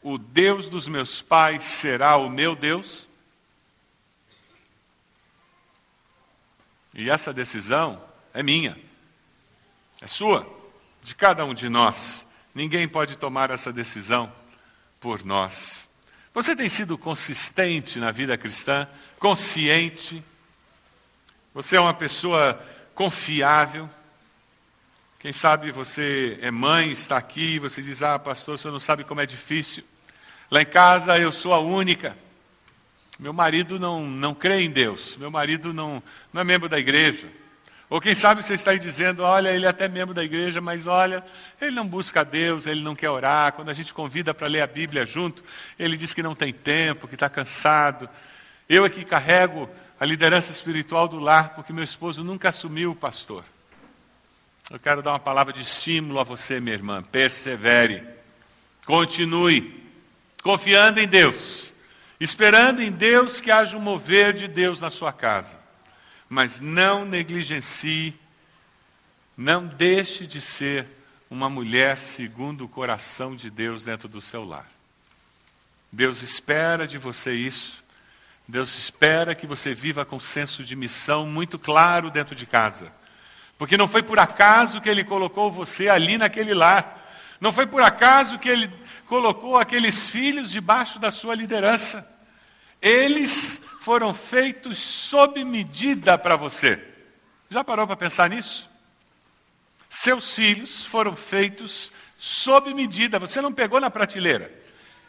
O 0.00 0.16
Deus 0.16 0.68
dos 0.68 0.86
meus 0.86 1.20
pais 1.20 1.64
será 1.64 2.18
o 2.18 2.30
meu 2.30 2.54
Deus? 2.54 3.07
E 6.98 7.08
essa 7.08 7.32
decisão 7.32 8.02
é 8.34 8.42
minha, 8.42 8.76
é 10.02 10.06
sua, 10.08 10.44
de 11.00 11.14
cada 11.14 11.44
um 11.44 11.54
de 11.54 11.68
nós. 11.68 12.26
Ninguém 12.52 12.88
pode 12.88 13.14
tomar 13.14 13.52
essa 13.52 13.72
decisão 13.72 14.32
por 14.98 15.24
nós. 15.24 15.88
Você 16.34 16.56
tem 16.56 16.68
sido 16.68 16.98
consistente 16.98 18.00
na 18.00 18.10
vida 18.10 18.36
cristã, 18.36 18.88
consciente. 19.16 20.24
Você 21.54 21.76
é 21.76 21.80
uma 21.80 21.94
pessoa 21.94 22.60
confiável. 22.96 23.88
Quem 25.20 25.32
sabe 25.32 25.70
você 25.70 26.36
é 26.42 26.50
mãe, 26.50 26.90
está 26.90 27.16
aqui, 27.16 27.60
você 27.60 27.80
diz: 27.80 28.02
Ah, 28.02 28.18
pastor, 28.18 28.56
o 28.56 28.58
senhor 28.58 28.72
não 28.72 28.80
sabe 28.80 29.04
como 29.04 29.20
é 29.20 29.26
difícil. 29.26 29.84
Lá 30.50 30.62
em 30.62 30.66
casa 30.66 31.16
eu 31.16 31.30
sou 31.30 31.54
a 31.54 31.60
única. 31.60 32.18
Meu 33.18 33.32
marido 33.32 33.78
não, 33.80 34.06
não 34.06 34.32
crê 34.32 34.62
em 34.62 34.70
Deus, 34.70 35.16
meu 35.16 35.30
marido 35.30 35.74
não, 35.74 36.02
não 36.32 36.40
é 36.40 36.44
membro 36.44 36.68
da 36.68 36.78
igreja. 36.78 37.28
Ou 37.90 38.00
quem 38.00 38.14
sabe 38.14 38.42
você 38.42 38.54
está 38.54 38.72
aí 38.72 38.78
dizendo, 38.78 39.22
olha, 39.22 39.48
ele 39.48 39.64
é 39.64 39.68
até 39.68 39.88
membro 39.88 40.14
da 40.14 40.22
igreja, 40.22 40.60
mas 40.60 40.86
olha, 40.86 41.24
ele 41.60 41.74
não 41.74 41.86
busca 41.86 42.20
a 42.20 42.24
Deus, 42.24 42.66
ele 42.66 42.82
não 42.82 42.94
quer 42.94 43.08
orar. 43.08 43.52
Quando 43.52 43.70
a 43.70 43.74
gente 43.74 43.94
convida 43.94 44.34
para 44.34 44.46
ler 44.46 44.60
a 44.60 44.66
Bíblia 44.66 45.06
junto, 45.06 45.42
ele 45.78 45.96
diz 45.96 46.12
que 46.12 46.22
não 46.22 46.34
tem 46.34 46.52
tempo, 46.52 47.08
que 47.08 47.14
está 47.14 47.30
cansado. 47.30 48.08
Eu 48.68 48.84
aqui 48.84 49.04
carrego 49.04 49.68
a 49.98 50.04
liderança 50.04 50.52
espiritual 50.52 51.08
do 51.08 51.18
lar, 51.18 51.54
porque 51.54 51.72
meu 51.72 51.82
esposo 51.82 52.22
nunca 52.22 52.50
assumiu 52.50 52.90
o 52.90 52.96
pastor. 52.96 53.42
Eu 54.70 54.78
quero 54.78 55.00
dar 55.02 55.12
uma 55.12 55.18
palavra 55.18 55.50
de 55.50 55.62
estímulo 55.62 56.20
a 56.20 56.24
você, 56.24 56.60
minha 56.60 56.74
irmã. 56.74 57.02
Persevere. 57.02 58.06
Continue. 58.84 59.82
Confiando 60.42 61.00
em 61.00 61.08
Deus. 61.08 61.67
Esperando 62.20 62.82
em 62.82 62.90
Deus 62.90 63.40
que 63.40 63.50
haja 63.50 63.76
um 63.76 63.80
mover 63.80 64.32
de 64.32 64.48
Deus 64.48 64.80
na 64.80 64.90
sua 64.90 65.12
casa. 65.12 65.58
Mas 66.28 66.58
não 66.58 67.04
negligencie, 67.04 68.18
não 69.36 69.66
deixe 69.66 70.26
de 70.26 70.40
ser 70.40 70.86
uma 71.30 71.48
mulher 71.48 71.98
segundo 71.98 72.64
o 72.64 72.68
coração 72.68 73.36
de 73.36 73.50
Deus 73.50 73.84
dentro 73.84 74.08
do 74.08 74.20
seu 74.20 74.44
lar. 74.44 74.66
Deus 75.92 76.22
espera 76.22 76.86
de 76.86 76.98
você 76.98 77.32
isso. 77.32 77.82
Deus 78.46 78.76
espera 78.78 79.34
que 79.34 79.46
você 79.46 79.74
viva 79.74 80.04
com 80.04 80.18
senso 80.18 80.64
de 80.64 80.74
missão 80.74 81.26
muito 81.26 81.58
claro 81.58 82.10
dentro 82.10 82.34
de 82.34 82.46
casa. 82.46 82.92
Porque 83.58 83.76
não 83.76 83.86
foi 83.86 84.02
por 84.02 84.18
acaso 84.18 84.80
que 84.80 84.88
Ele 84.88 85.04
colocou 85.04 85.52
você 85.52 85.88
ali 85.88 86.16
naquele 86.16 86.54
lar. 86.54 87.04
Não 87.40 87.52
foi 87.52 87.66
por 87.66 87.82
acaso 87.82 88.38
que 88.38 88.48
Ele 88.48 88.70
colocou 89.08 89.58
aqueles 89.58 90.06
filhos 90.06 90.50
debaixo 90.50 90.98
da 90.98 91.10
sua 91.10 91.34
liderança. 91.34 92.06
Eles 92.80 93.60
foram 93.80 94.12
feitos 94.12 94.78
sob 94.78 95.42
medida 95.42 96.16
para 96.18 96.36
você. 96.36 96.80
Já 97.48 97.64
parou 97.64 97.86
para 97.86 97.96
pensar 97.96 98.28
nisso? 98.28 98.68
Seus 99.88 100.34
filhos 100.34 100.84
foram 100.84 101.16
feitos 101.16 101.90
sob 102.18 102.72
medida. 102.74 103.18
Você 103.18 103.40
não 103.40 103.52
pegou 103.52 103.80
na 103.80 103.90
prateleira. 103.90 104.52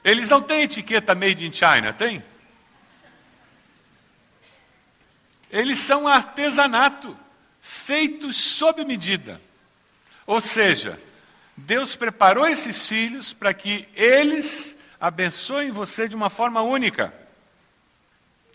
Eles 0.04 0.30
não 0.30 0.42
têm 0.42 0.62
etiqueta 0.62 1.14
made 1.14 1.46
in 1.46 1.52
China, 1.52 1.92
tem? 1.92 2.24
Eles 5.52 5.80
são 5.80 6.08
artesanato, 6.08 7.18
feitos 7.60 8.38
sob 8.38 8.86
medida. 8.86 9.42
Ou 10.26 10.40
seja, 10.40 10.98
Deus 11.60 11.96
preparou 11.96 12.48
esses 12.48 12.88
filhos 12.88 13.34
para 13.34 13.54
que 13.54 13.88
eles 13.94 14.78
abençoem 15.00 15.72
você 15.72 16.08
de 16.08 16.16
uma 16.16 16.30
forma 16.30 16.62
única 16.62 17.14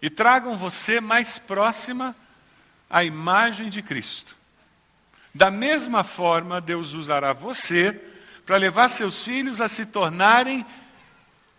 e 0.00 0.08
tragam 0.10 0.56
você 0.56 1.00
mais 1.00 1.38
próxima 1.38 2.16
à 2.88 3.04
imagem 3.04 3.68
de 3.68 3.82
Cristo. 3.82 4.36
Da 5.34 5.50
mesma 5.50 6.02
forma, 6.02 6.60
Deus 6.60 6.92
usará 6.92 7.32
você 7.32 8.00
para 8.46 8.56
levar 8.56 8.88
seus 8.88 9.22
filhos 9.22 9.60
a 9.60 9.68
se 9.68 9.86
tornarem 9.86 10.64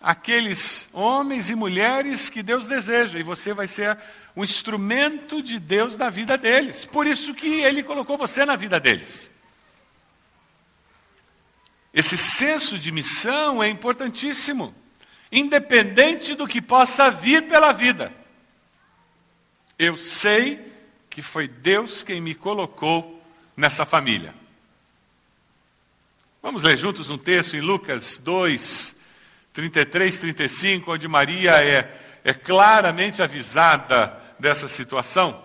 aqueles 0.01 0.87
homens 0.93 1.49
e 1.49 1.55
mulheres 1.55 2.29
que 2.29 2.43
Deus 2.43 2.67
deseja, 2.67 3.17
e 3.17 3.23
você 3.23 3.53
vai 3.53 3.67
ser 3.67 3.97
o 4.35 4.43
instrumento 4.43 5.41
de 5.41 5.59
Deus 5.59 5.97
na 5.97 6.09
vida 6.09 6.37
deles. 6.37 6.85
Por 6.85 7.07
isso 7.07 7.33
que 7.33 7.61
Ele 7.61 7.81
colocou 7.83 8.17
você 8.17 8.45
na 8.45 8.55
vida 8.55 8.79
deles. 8.79 9.31
Esse 11.95 12.17
senso 12.17 12.77
de 12.77 12.91
missão 12.91 13.63
é 13.63 13.69
importantíssimo, 13.69 14.75
independente 15.31 16.35
do 16.35 16.45
que 16.45 16.61
possa 16.61 17.09
vir 17.09 17.47
pela 17.47 17.71
vida. 17.71 18.11
Eu 19.79 19.95
sei 19.95 20.73
que 21.09 21.21
foi 21.21 21.47
Deus 21.47 22.03
quem 22.03 22.19
me 22.19 22.35
colocou 22.35 23.23
nessa 23.55 23.85
família. 23.85 24.35
Vamos 26.43 26.63
ler 26.63 26.75
juntos 26.75 27.09
um 27.09 27.17
texto 27.17 27.55
em 27.55 27.61
Lucas 27.61 28.17
2, 28.17 28.93
33, 29.53 30.19
35, 30.19 30.91
onde 30.91 31.07
Maria 31.07 31.51
é, 31.63 31.97
é 32.25 32.33
claramente 32.33 33.23
avisada 33.23 34.21
dessa 34.37 34.67
situação. 34.67 35.41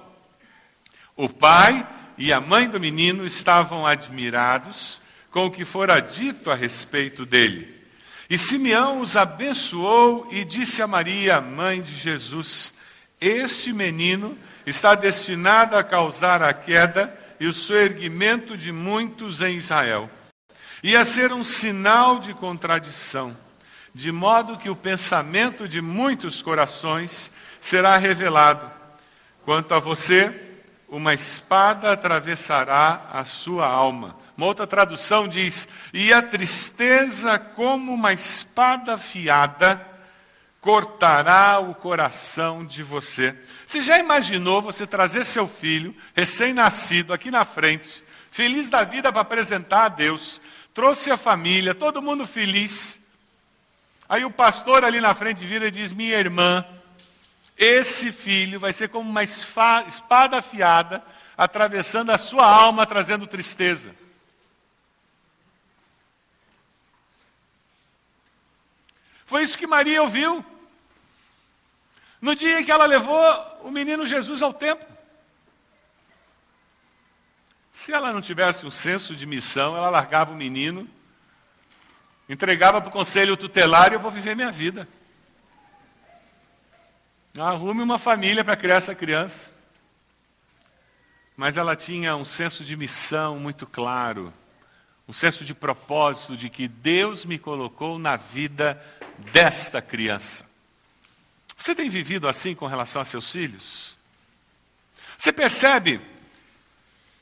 O 1.16 1.28
pai 1.28 1.86
e 2.18 2.32
a 2.32 2.40
mãe 2.40 2.68
do 2.68 2.80
menino 2.80 3.24
estavam 3.24 3.86
admirados 3.86 5.00
com 5.30 5.46
o 5.46 5.50
que 5.50 5.64
fora 5.64 6.00
dito 6.00 6.50
a 6.50 6.54
respeito 6.54 7.24
dele. 7.24 7.76
E 8.28 8.38
Simeão 8.38 9.00
os 9.00 9.16
abençoou 9.16 10.28
e 10.30 10.44
disse 10.44 10.82
a 10.82 10.86
Maria, 10.86 11.40
mãe 11.40 11.82
de 11.82 11.94
Jesus: 11.94 12.72
este 13.20 13.70
menino 13.72 14.36
está 14.64 14.94
destinado 14.94 15.76
a 15.76 15.84
causar 15.84 16.42
a 16.42 16.54
queda 16.54 17.14
e 17.38 17.46
o 17.46 17.52
soerguimento 17.52 18.56
de 18.56 18.72
muitos 18.72 19.42
em 19.42 19.56
Israel, 19.56 20.10
e 20.82 20.96
a 20.96 21.04
ser 21.04 21.32
um 21.32 21.44
sinal 21.44 22.18
de 22.18 22.32
contradição, 22.32 23.36
de 23.94 24.10
modo 24.10 24.56
que 24.56 24.70
o 24.70 24.76
pensamento 24.76 25.68
de 25.68 25.82
muitos 25.82 26.40
corações 26.40 27.30
será 27.60 27.96
revelado. 27.98 28.70
Quanto 29.44 29.74
a 29.74 29.78
você, 29.78 30.49
uma 30.90 31.14
espada 31.14 31.92
atravessará 31.92 33.08
a 33.12 33.24
sua 33.24 33.66
alma. 33.66 34.16
Uma 34.36 34.46
outra 34.46 34.66
tradução 34.66 35.28
diz: 35.28 35.68
e 35.94 36.12
a 36.12 36.20
tristeza, 36.20 37.38
como 37.38 37.94
uma 37.94 38.12
espada 38.12 38.94
afiada, 38.94 39.86
cortará 40.60 41.60
o 41.60 41.74
coração 41.74 42.66
de 42.66 42.82
você. 42.82 43.34
Você 43.66 43.82
já 43.82 43.98
imaginou 43.98 44.60
você 44.60 44.86
trazer 44.86 45.24
seu 45.24 45.46
filho, 45.46 45.94
recém-nascido, 46.14 47.12
aqui 47.12 47.30
na 47.30 47.44
frente, 47.44 48.04
feliz 48.30 48.68
da 48.68 48.82
vida 48.82 49.12
para 49.12 49.22
apresentar 49.22 49.84
a 49.84 49.88
Deus, 49.88 50.40
trouxe 50.74 51.10
a 51.10 51.16
família, 51.16 51.72
todo 51.72 52.02
mundo 52.02 52.26
feliz. 52.26 52.98
Aí 54.08 54.24
o 54.24 54.30
pastor 54.30 54.84
ali 54.84 55.00
na 55.00 55.14
frente 55.14 55.46
vira 55.46 55.68
e 55.68 55.70
diz: 55.70 55.92
Minha 55.92 56.18
irmã, 56.18 56.66
esse 57.60 58.10
filho 58.10 58.58
vai 58.58 58.72
ser 58.72 58.88
como 58.88 59.10
uma 59.10 59.22
espada 59.22 60.38
afiada, 60.38 61.04
atravessando 61.36 62.08
a 62.08 62.16
sua 62.16 62.50
alma, 62.50 62.86
trazendo 62.86 63.26
tristeza. 63.26 63.94
Foi 69.26 69.42
isso 69.42 69.58
que 69.58 69.66
Maria 69.66 70.00
ouviu. 70.00 70.42
No 72.18 72.34
dia 72.34 72.60
em 72.60 72.64
que 72.64 72.72
ela 72.72 72.86
levou 72.86 73.20
o 73.62 73.70
menino 73.70 74.06
Jesus 74.06 74.40
ao 74.40 74.54
templo. 74.54 74.88
Se 77.74 77.92
ela 77.92 78.10
não 78.10 78.22
tivesse 78.22 78.64
um 78.64 78.70
senso 78.70 79.14
de 79.14 79.26
missão, 79.26 79.76
ela 79.76 79.90
largava 79.90 80.32
o 80.32 80.36
menino, 80.36 80.88
entregava 82.26 82.80
para 82.80 82.88
o 82.88 82.92
conselho 82.92 83.36
tutelar 83.36 83.92
e 83.92 83.96
eu 83.96 84.00
vou 84.00 84.10
viver 84.10 84.34
minha 84.34 84.50
vida. 84.50 84.88
Arrume 87.38 87.82
uma 87.82 87.98
família 87.98 88.44
para 88.44 88.56
criar 88.56 88.76
essa 88.76 88.94
criança. 88.94 89.50
Mas 91.36 91.56
ela 91.56 91.76
tinha 91.76 92.16
um 92.16 92.24
senso 92.24 92.64
de 92.64 92.76
missão 92.76 93.38
muito 93.38 93.66
claro, 93.66 94.32
um 95.08 95.12
senso 95.12 95.44
de 95.44 95.54
propósito 95.54 96.36
de 96.36 96.50
que 96.50 96.66
Deus 96.66 97.24
me 97.24 97.38
colocou 97.38 97.98
na 97.98 98.16
vida 98.16 98.82
desta 99.32 99.80
criança. 99.80 100.44
Você 101.56 101.74
tem 101.74 101.88
vivido 101.88 102.28
assim 102.28 102.54
com 102.54 102.66
relação 102.66 103.00
a 103.02 103.04
seus 103.04 103.30
filhos? 103.30 103.96
Você 105.16 105.32
percebe 105.32 106.00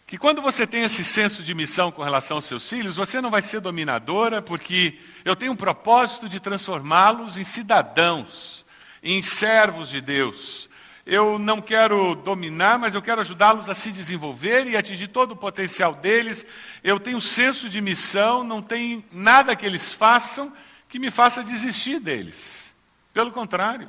que 0.06 0.16
quando 0.16 0.40
você 0.40 0.66
tem 0.66 0.84
esse 0.84 1.04
senso 1.04 1.42
de 1.42 1.54
missão 1.54 1.92
com 1.92 2.02
relação 2.02 2.38
aos 2.38 2.46
seus 2.46 2.66
filhos, 2.66 2.96
você 2.96 3.20
não 3.20 3.30
vai 3.30 3.42
ser 3.42 3.60
dominadora, 3.60 4.40
porque 4.40 4.98
eu 5.24 5.36
tenho 5.36 5.52
um 5.52 5.56
propósito 5.56 6.28
de 6.28 6.40
transformá-los 6.40 7.36
em 7.36 7.44
cidadãos, 7.44 8.64
em 9.02 9.22
servos 9.22 9.88
de 9.88 10.00
Deus. 10.00 10.68
Eu 11.06 11.38
não 11.38 11.60
quero 11.60 12.14
dominar, 12.14 12.78
mas 12.78 12.94
eu 12.94 13.00
quero 13.00 13.22
ajudá-los 13.22 13.68
a 13.68 13.74
se 13.74 13.90
desenvolver 13.90 14.66
e 14.66 14.76
atingir 14.76 15.08
todo 15.08 15.32
o 15.32 15.36
potencial 15.36 15.94
deles. 15.94 16.44
Eu 16.84 17.00
tenho 17.00 17.20
senso 17.20 17.68
de 17.68 17.80
missão, 17.80 18.44
não 18.44 18.60
tem 18.60 19.02
nada 19.10 19.56
que 19.56 19.64
eles 19.64 19.90
façam 19.90 20.52
que 20.88 20.98
me 20.98 21.10
faça 21.10 21.44
desistir 21.44 22.00
deles. 22.00 22.74
Pelo 23.12 23.32
contrário. 23.32 23.88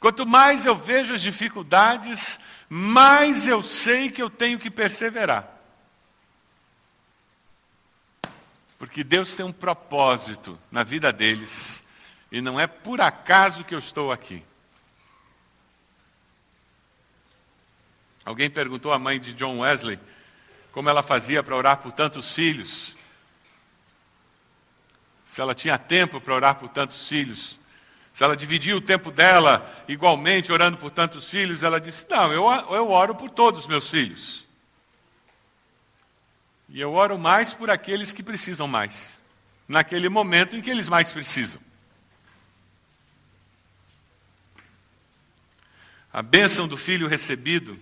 Quanto 0.00 0.26
mais 0.26 0.64
eu 0.64 0.74
vejo 0.74 1.12
as 1.12 1.22
dificuldades, 1.22 2.38
mais 2.68 3.46
eu 3.46 3.62
sei 3.62 4.10
que 4.10 4.22
eu 4.22 4.30
tenho 4.30 4.58
que 4.58 4.70
perseverar. 4.70 5.56
Porque 8.78 9.02
Deus 9.02 9.34
tem 9.34 9.44
um 9.44 9.52
propósito 9.52 10.58
na 10.70 10.84
vida 10.84 11.12
deles, 11.12 11.82
e 12.30 12.40
não 12.40 12.58
é 12.58 12.66
por 12.66 13.00
acaso 13.00 13.64
que 13.64 13.74
eu 13.74 13.78
estou 13.78 14.12
aqui. 14.12 14.42
Alguém 18.24 18.50
perguntou 18.50 18.92
à 18.92 18.98
mãe 18.98 19.18
de 19.18 19.32
John 19.34 19.60
Wesley 19.60 19.98
como 20.72 20.88
ela 20.88 21.02
fazia 21.02 21.42
para 21.42 21.56
orar 21.56 21.78
por 21.78 21.92
tantos 21.92 22.32
filhos 22.32 22.98
se 25.28 25.42
ela 25.42 25.54
tinha 25.54 25.78
tempo 25.78 26.20
para 26.20 26.34
orar 26.34 26.54
por 26.54 26.70
tantos 26.70 27.06
filhos, 27.06 27.60
se 28.14 28.24
ela 28.24 28.34
dividia 28.34 28.76
o 28.76 28.80
tempo 28.80 29.12
dela 29.12 29.84
igualmente 29.86 30.50
orando 30.50 30.78
por 30.78 30.90
tantos 30.90 31.28
filhos, 31.28 31.62
ela 31.62 31.78
disse: 31.78 32.06
Não, 32.08 32.32
eu, 32.32 32.50
eu 32.74 32.90
oro 32.90 33.14
por 33.14 33.30
todos 33.30 33.60
os 33.60 33.66
meus 33.66 33.90
filhos. 33.90 34.44
E 36.70 36.80
eu 36.80 36.92
oro 36.94 37.18
mais 37.18 37.52
por 37.52 37.70
aqueles 37.70 38.12
que 38.12 38.22
precisam 38.22 38.66
mais, 38.66 39.20
naquele 39.68 40.08
momento 40.08 40.56
em 40.56 40.62
que 40.62 40.70
eles 40.70 40.88
mais 40.88 41.12
precisam. 41.12 41.60
A 46.18 46.22
bênção 46.22 46.66
do 46.66 46.76
filho 46.76 47.06
recebido 47.06 47.78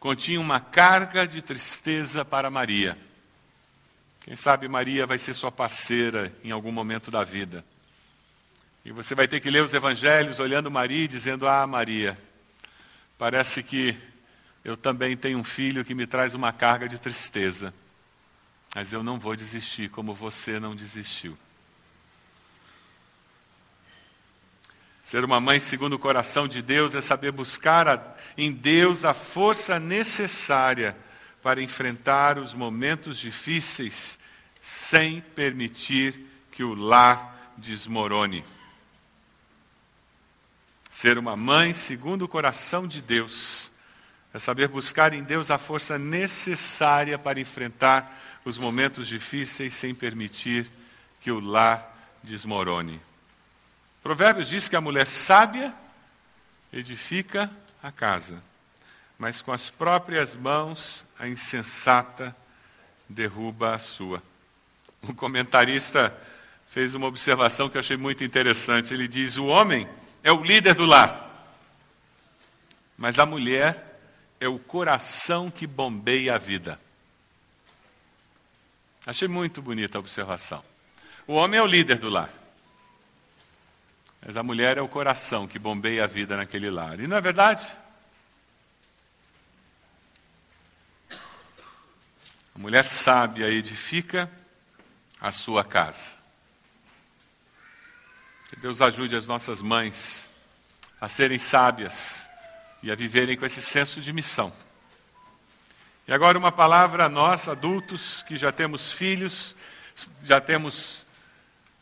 continha 0.00 0.40
uma 0.40 0.58
carga 0.58 1.24
de 1.28 1.40
tristeza 1.40 2.24
para 2.24 2.50
Maria. 2.50 2.98
Quem 4.22 4.34
sabe 4.34 4.66
Maria 4.66 5.06
vai 5.06 5.16
ser 5.16 5.32
sua 5.32 5.52
parceira 5.52 6.34
em 6.42 6.50
algum 6.50 6.72
momento 6.72 7.08
da 7.08 7.22
vida. 7.22 7.64
E 8.84 8.90
você 8.90 9.14
vai 9.14 9.28
ter 9.28 9.38
que 9.38 9.48
ler 9.48 9.62
os 9.62 9.72
evangelhos 9.72 10.40
olhando 10.40 10.72
Maria 10.72 11.04
e 11.04 11.06
dizendo: 11.06 11.46
Ah, 11.46 11.64
Maria, 11.64 12.18
parece 13.16 13.62
que 13.62 13.96
eu 14.64 14.76
também 14.76 15.16
tenho 15.16 15.38
um 15.38 15.44
filho 15.44 15.84
que 15.84 15.94
me 15.94 16.04
traz 16.04 16.34
uma 16.34 16.52
carga 16.52 16.88
de 16.88 16.98
tristeza. 16.98 17.72
Mas 18.74 18.92
eu 18.92 19.04
não 19.04 19.20
vou 19.20 19.36
desistir 19.36 19.88
como 19.88 20.12
você 20.12 20.58
não 20.58 20.74
desistiu. 20.74 21.38
Ser 25.02 25.24
uma 25.24 25.40
mãe 25.40 25.58
segundo 25.58 25.94
o 25.94 25.98
coração 25.98 26.46
de 26.46 26.62
Deus 26.62 26.94
é 26.94 27.00
saber 27.00 27.32
buscar 27.32 27.88
a, 27.88 28.14
em 28.38 28.52
Deus 28.52 29.04
a 29.04 29.12
força 29.12 29.78
necessária 29.78 30.96
para 31.42 31.60
enfrentar 31.60 32.38
os 32.38 32.54
momentos 32.54 33.18
difíceis 33.18 34.18
sem 34.60 35.20
permitir 35.20 36.24
que 36.52 36.62
o 36.62 36.74
lar 36.74 37.52
desmorone. 37.58 38.44
Ser 40.88 41.18
uma 41.18 41.36
mãe 41.36 41.74
segundo 41.74 42.22
o 42.22 42.28
coração 42.28 42.86
de 42.86 43.02
Deus 43.02 43.72
é 44.32 44.38
saber 44.38 44.68
buscar 44.68 45.12
em 45.12 45.22
Deus 45.22 45.50
a 45.50 45.58
força 45.58 45.98
necessária 45.98 47.18
para 47.18 47.40
enfrentar 47.40 48.40
os 48.44 48.56
momentos 48.56 49.08
difíceis 49.08 49.74
sem 49.74 49.94
permitir 49.94 50.70
que 51.20 51.30
o 51.30 51.40
lar 51.40 52.18
desmorone. 52.22 53.00
Provérbios 54.02 54.48
diz 54.48 54.68
que 54.68 54.76
a 54.76 54.80
mulher 54.80 55.06
sábia 55.06 55.74
edifica 56.72 57.50
a 57.82 57.92
casa 57.92 58.42
mas 59.22 59.40
com 59.40 59.52
as 59.52 59.70
próprias 59.70 60.34
mãos 60.34 61.06
a 61.16 61.28
insensata 61.28 62.34
derruba 63.08 63.76
a 63.76 63.78
sua. 63.78 64.20
Um 65.00 65.14
comentarista 65.14 66.12
fez 66.66 66.92
uma 66.96 67.06
observação 67.06 67.70
que 67.70 67.76
eu 67.76 67.80
achei 67.80 67.96
muito 67.96 68.24
interessante. 68.24 68.92
Ele 68.92 69.06
diz: 69.06 69.36
o 69.36 69.46
homem 69.46 69.88
é 70.24 70.32
o 70.32 70.42
líder 70.42 70.74
do 70.74 70.84
lar, 70.84 71.56
mas 72.98 73.20
a 73.20 73.24
mulher 73.24 74.00
é 74.40 74.48
o 74.48 74.58
coração 74.58 75.48
que 75.48 75.68
bombeia 75.68 76.34
a 76.34 76.38
vida. 76.38 76.80
Achei 79.06 79.28
muito 79.28 79.62
bonita 79.62 79.98
a 79.98 80.00
observação. 80.00 80.64
O 81.28 81.34
homem 81.34 81.60
é 81.60 81.62
o 81.62 81.66
líder 81.66 81.98
do 81.98 82.08
lar, 82.08 82.28
mas 84.24 84.36
a 84.36 84.42
mulher 84.42 84.78
é 84.78 84.80
o 84.80 84.88
coração 84.88 85.48
que 85.48 85.58
bombeia 85.58 86.04
a 86.04 86.06
vida 86.06 86.36
naquele 86.36 86.70
lar. 86.70 87.00
E 87.00 87.08
não 87.08 87.16
é 87.16 87.20
verdade? 87.20 87.66
A 92.54 92.58
mulher 92.58 92.84
sábia 92.84 93.50
edifica 93.50 94.30
a 95.20 95.32
sua 95.32 95.64
casa. 95.64 96.12
Que 98.48 98.56
Deus 98.56 98.80
ajude 98.80 99.16
as 99.16 99.26
nossas 99.26 99.60
mães 99.60 100.30
a 101.00 101.08
serem 101.08 101.38
sábias 101.38 102.28
e 102.80 102.92
a 102.92 102.94
viverem 102.94 103.36
com 103.36 103.44
esse 103.44 103.60
senso 103.60 104.00
de 104.00 104.12
missão. 104.12 104.52
E 106.06 106.12
agora 106.12 106.38
uma 106.38 106.52
palavra 106.52 107.06
a 107.06 107.08
nós, 107.08 107.48
adultos, 107.48 108.22
que 108.22 108.36
já 108.36 108.52
temos 108.52 108.92
filhos, 108.92 109.56
já 110.22 110.40
temos 110.40 111.04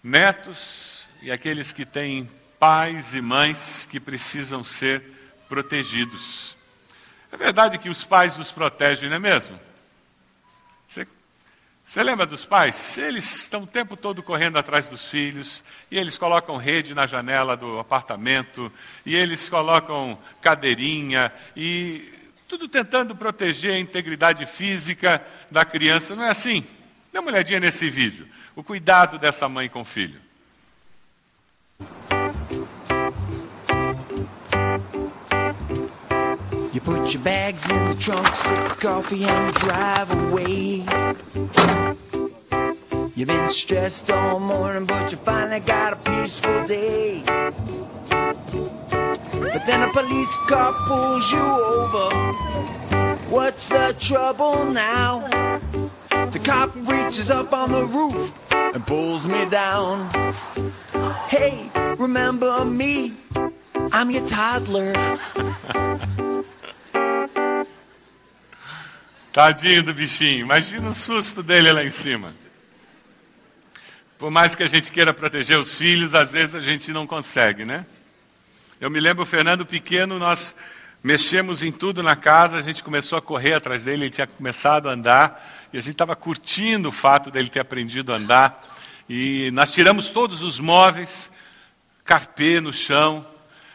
netos 0.03 1.00
e 1.23 1.31
aqueles 1.31 1.73
que 1.73 1.85
têm 1.85 2.29
pais 2.59 3.15
e 3.15 3.21
mães 3.21 3.87
que 3.91 3.99
precisam 3.99 4.65
ser 4.65 5.03
protegidos. 5.49 6.57
É 7.33 7.37
verdade 7.37 7.79
que 7.79 7.89
os 7.89 8.05
pais 8.05 8.37
nos 8.37 8.51
protegem, 8.51 9.09
não 9.09 9.17
é 9.17 9.19
mesmo? 9.19 9.59
Você, 10.87 11.07
você 11.85 12.03
lembra 12.03 12.27
dos 12.27 12.45
pais? 12.45 12.99
Eles 12.99 13.43
estão 13.43 13.63
o 13.63 13.67
tempo 13.67 13.97
todo 13.97 14.23
correndo 14.23 14.59
atrás 14.59 14.89
dos 14.89 15.09
filhos, 15.09 15.63
e 15.91 15.99
eles 15.99 16.19
colocam 16.19 16.57
rede 16.57 16.95
na 16.95 17.07
janela 17.07 17.57
do 17.57 17.79
apartamento, 17.79 18.73
e 19.05 19.15
eles 19.15 19.49
colocam 19.49 20.19
cadeirinha, 20.41 21.33
e 21.57 22.13
tudo 22.49 22.67
tentando 22.67 23.15
proteger 23.15 23.75
a 23.75 23.79
integridade 23.79 24.45
física 24.45 25.25
da 25.51 25.65
criança. 25.65 26.17
Não 26.17 26.25
é 26.25 26.31
assim? 26.31 26.67
Dê 27.13 27.19
uma 27.19 27.31
olhadinha 27.31 27.61
nesse 27.61 27.89
vídeo. 27.89 28.29
O 28.57 28.63
cuidado 28.63 29.19
dessa 29.19 29.49
mãe 29.49 29.69
com 29.69 29.83
o 29.83 29.85
filho. 29.85 30.30
You 36.81 36.97
put 36.97 37.14
your 37.14 37.23
bags 37.23 37.69
in 37.69 37.88
the 37.88 37.95
trunk, 37.95 38.35
sip 38.35 38.79
coffee 38.79 39.25
and 39.25 39.55
drive 39.55 40.11
away. 40.12 40.85
You've 43.14 43.29
been 43.29 43.51
stressed 43.51 44.11
all 44.11 44.38
morning, 44.40 44.87
but 44.87 45.12
you 45.12 45.19
finally 45.19 45.61
got 45.61 45.93
a 45.93 45.97
peaceful 45.97 46.66
day. 46.66 47.23
But 48.07 49.66
then 49.66 49.88
a 49.88 49.93
police 49.93 50.38
car 50.49 50.73
pulls 50.87 51.31
you 51.31 51.40
over. 51.40 52.14
What's 53.29 53.69
the 53.69 53.95
trouble 53.99 54.64
now? 54.66 55.27
The 56.09 56.40
cop 56.43 56.75
reaches 56.77 57.31
up 57.31 57.53
on 57.53 57.73
the 57.73 57.85
roof 57.85 58.53
and 58.53 58.87
pulls 58.87 59.27
me 59.27 59.49
down. 59.51 60.09
Hey, 61.29 61.69
remember 61.99 62.64
me? 62.64 63.12
I'm 63.93 64.11
your 64.11 64.27
toddler. 64.27 64.95
Tadinho 69.33 69.85
do 69.85 69.95
bichinho, 69.95 70.40
imagina 70.40 70.88
o 70.88 70.95
susto 70.95 71.40
dele 71.40 71.73
lá 71.73 71.85
em 71.85 71.90
cima. 71.93 72.35
Por 74.19 74.29
mais 74.29 74.57
que 74.57 74.64
a 74.64 74.66
gente 74.66 74.90
queira 74.90 75.14
proteger 75.14 75.57
os 75.57 75.77
filhos, 75.77 76.16
às 76.16 76.33
vezes 76.33 76.57
a 76.57 76.61
gente 76.61 76.93
não 76.93 77.07
consegue, 77.07 77.64
né? 77.64 77.87
Eu 78.81 78.90
me 78.90 78.99
lembro, 78.99 79.23
o 79.23 79.27
Fernando 79.27 79.64
pequeno, 79.64 80.19
nós 80.19 80.57
mexemos 81.03 81.62
em 81.62 81.71
tudo 81.71 82.03
na 82.03 82.16
casa, 82.16 82.57
a 82.57 82.62
gente 82.62 82.83
começou 82.83 83.16
a 83.16 83.23
correr 83.23 83.55
atrás 83.55 83.85
dele, 83.85 84.05
ele 84.05 84.11
tinha 84.11 84.27
começado 84.27 84.88
a 84.88 84.93
andar, 84.93 85.69
e 85.73 85.79
a 85.79 85.81
gente 85.81 85.93
estava 85.93 86.16
curtindo 86.16 86.88
o 86.88 86.93
fato 86.93 87.31
dele 87.31 87.49
ter 87.49 87.61
aprendido 87.61 88.12
a 88.12 88.16
andar. 88.16 88.69
E 89.09 89.51
nós 89.53 89.73
tiramos 89.73 90.11
todos 90.11 90.43
os 90.43 90.59
móveis, 90.59 91.31
carpê 92.05 92.61
no 92.61 92.73
chão, 92.73 93.25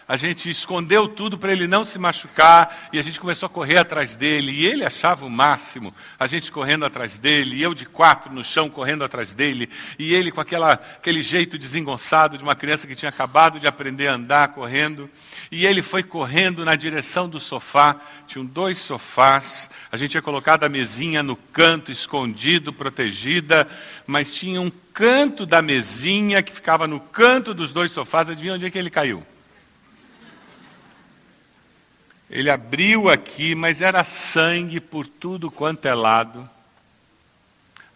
a 0.08 0.18
gente 0.18 0.50
escondeu 0.50 1.08
tudo 1.08 1.38
para 1.38 1.52
ele 1.52 1.68
não 1.68 1.84
se 1.84 1.98
machucar 1.98 2.90
e 2.94 3.00
a 3.00 3.02
gente 3.02 3.20
começou 3.20 3.48
a 3.48 3.50
correr 3.50 3.78
atrás 3.78 4.16
dele. 4.16 4.52
E 4.52 4.66
ele 4.66 4.86
achava 4.86 5.26
o 5.26 5.30
máximo, 5.30 5.94
a 6.20 6.28
gente 6.28 6.52
correndo 6.52 6.86
atrás 6.86 7.18
dele, 7.18 7.56
e 7.56 7.64
eu 7.64 7.74
de 7.74 7.86
quatro 7.86 8.32
no 8.32 8.44
chão 8.44 8.70
correndo 8.70 9.04
atrás 9.04 9.34
dele, 9.34 9.70
e 9.98 10.14
ele 10.14 10.32
com 10.32 10.40
aquela, 10.40 10.74
aquele 10.74 11.24
jeito 11.24 11.58
desengonçado 11.58 12.38
de 12.38 12.44
uma 12.44 12.56
criança 12.56 12.86
que 12.86 12.96
tinha 12.96 13.10
acabado 13.10 13.60
de 13.60 13.68
aprender 13.68 14.08
a 14.08 14.14
andar 14.14 14.50
correndo. 14.50 15.10
E 15.52 15.66
ele 15.66 15.82
foi 15.82 16.04
correndo 16.04 16.64
na 16.64 16.76
direção 16.76 17.28
do 17.28 17.40
sofá. 17.40 17.96
Tinham 18.28 18.46
dois 18.46 18.78
sofás, 18.78 19.70
a 19.92 19.98
gente 19.98 20.12
tinha 20.12 20.22
colocado 20.22 20.64
a 20.64 20.70
mesinha 20.70 21.24
no 21.24 21.36
canto, 21.36 21.92
escondido, 21.92 22.72
protegida, 22.72 23.68
mas 24.06 24.34
tinha 24.34 24.62
um 24.62 24.72
canto 24.94 25.46
da 25.46 25.62
mesinha 25.62 26.44
que 26.44 26.52
ficava 26.52 26.88
no 26.88 27.00
canto 27.00 27.54
dos 27.54 27.74
dois 27.74 27.92
sofás. 27.92 28.30
Adivinha 28.30 28.54
onde 28.54 28.66
é 28.66 28.70
que 28.70 28.78
ele 28.78 28.90
caiu? 28.90 29.26
Ele 32.30 32.50
abriu 32.50 33.10
aqui, 33.10 33.54
mas 33.54 33.82
era 33.82 34.04
sangue 34.04 34.80
por 34.80 35.06
tudo 35.06 35.52
quanto 35.52 35.86
é 35.86 35.94
lado. 35.94 36.50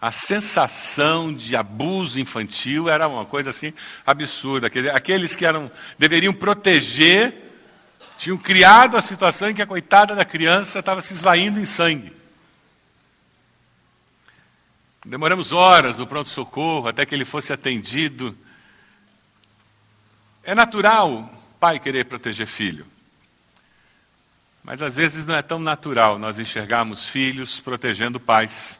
A 0.01 0.11
sensação 0.11 1.33
de 1.33 1.55
abuso 1.55 2.19
infantil 2.19 2.87
era 2.87 3.07
uma 3.07 3.25
coisa 3.25 3.49
assim 3.49 3.73
absurda. 4.05 4.69
Dizer, 4.69 4.95
aqueles 4.95 5.35
que 5.35 5.45
eram, 5.45 5.69
deveriam 5.97 6.33
proteger 6.33 7.49
tinham 8.17 8.37
criado 8.37 8.95
a 8.95 9.01
situação 9.01 9.49
em 9.49 9.53
que 9.53 9.61
a 9.61 9.67
coitada 9.67 10.15
da 10.15 10.23
criança 10.23 10.79
estava 10.79 11.01
se 11.01 11.13
esvaindo 11.13 11.59
em 11.59 11.65
sangue. 11.65 12.13
Demoramos 15.05 15.51
horas 15.51 15.97
no 15.97 16.05
pronto-socorro 16.05 16.87
até 16.87 17.05
que 17.05 17.15
ele 17.15 17.25
fosse 17.25 17.51
atendido. 17.51 18.37
É 20.43 20.53
natural 20.53 21.29
pai 21.59 21.79
querer 21.79 22.05
proteger 22.05 22.47
filho. 22.47 22.85
Mas 24.63 24.81
às 24.81 24.95
vezes 24.95 25.25
não 25.25 25.35
é 25.35 25.41
tão 25.41 25.59
natural 25.59 26.19
nós 26.19 26.39
enxergarmos 26.39 27.07
filhos 27.07 27.59
protegendo 27.59 28.19
pais. 28.19 28.79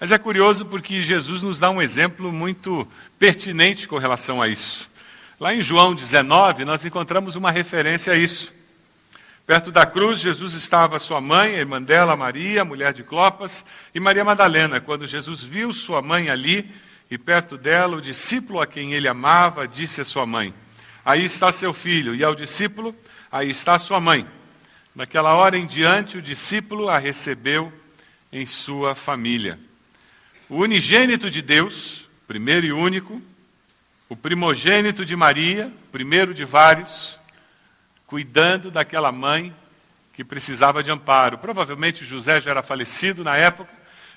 Mas 0.00 0.12
é 0.12 0.18
curioso 0.18 0.64
porque 0.64 1.02
Jesus 1.02 1.42
nos 1.42 1.58
dá 1.58 1.70
um 1.70 1.82
exemplo 1.82 2.32
muito 2.32 2.86
pertinente 3.18 3.88
com 3.88 3.98
relação 3.98 4.40
a 4.40 4.48
isso. 4.48 4.88
Lá 5.40 5.54
em 5.54 5.62
João 5.62 5.94
19, 5.94 6.64
nós 6.64 6.84
encontramos 6.84 7.34
uma 7.34 7.50
referência 7.50 8.12
a 8.12 8.16
isso. 8.16 8.52
Perto 9.46 9.72
da 9.72 9.86
cruz, 9.86 10.20
Jesus 10.20 10.52
estava 10.52 10.98
sua 10.98 11.20
mãe, 11.20 11.54
a 11.54 11.58
irmã 11.58 11.80
dela, 11.80 12.14
Maria, 12.14 12.64
mulher 12.64 12.92
de 12.92 13.02
Clopas, 13.02 13.64
e 13.94 13.98
Maria 13.98 14.24
Madalena. 14.24 14.78
Quando 14.80 15.06
Jesus 15.06 15.42
viu 15.42 15.72
sua 15.72 16.02
mãe 16.02 16.28
ali 16.28 16.70
e 17.10 17.16
perto 17.16 17.56
dela, 17.56 17.96
o 17.96 18.00
discípulo 18.00 18.60
a 18.60 18.66
quem 18.66 18.92
ele 18.92 19.08
amava 19.08 19.66
disse 19.66 20.00
à 20.00 20.04
sua 20.04 20.26
mãe: 20.26 20.52
Aí 21.04 21.24
está 21.24 21.50
seu 21.50 21.72
filho. 21.72 22.14
E 22.14 22.22
ao 22.22 22.34
discípulo: 22.34 22.94
Aí 23.32 23.50
está 23.50 23.78
sua 23.78 23.98
mãe. 23.98 24.26
Naquela 24.98 25.32
hora 25.32 25.56
em 25.56 25.64
diante, 25.64 26.18
o 26.18 26.20
discípulo 26.20 26.88
a 26.88 26.98
recebeu 26.98 27.72
em 28.32 28.44
sua 28.44 28.96
família. 28.96 29.56
O 30.48 30.56
unigênito 30.56 31.30
de 31.30 31.40
Deus, 31.40 32.10
primeiro 32.26 32.66
e 32.66 32.72
único, 32.72 33.22
o 34.08 34.16
primogênito 34.16 35.04
de 35.04 35.14
Maria, 35.14 35.72
primeiro 35.92 36.34
de 36.34 36.44
vários, 36.44 37.20
cuidando 38.08 38.72
daquela 38.72 39.12
mãe 39.12 39.54
que 40.12 40.24
precisava 40.24 40.82
de 40.82 40.90
amparo. 40.90 41.38
Provavelmente 41.38 42.04
José 42.04 42.40
já 42.40 42.50
era 42.50 42.62
falecido 42.64 43.22
na 43.22 43.36
época. 43.36 43.72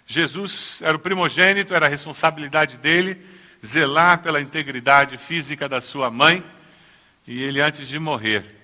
Jesus 0.08 0.80
era 0.82 0.98
o 0.98 1.00
primogênito, 1.00 1.76
era 1.76 1.86
a 1.86 1.90
responsabilidade 1.90 2.80
dele 2.80 3.24
zelar 3.64 4.24
pela 4.24 4.42
integridade 4.42 5.16
física 5.20 5.70
da 5.70 5.80
sua 5.80 6.10
mãe. 6.10 6.44
E 7.28 7.44
ele, 7.44 7.62
antes 7.62 7.88
de 7.88 8.00
morrer, 8.00 8.61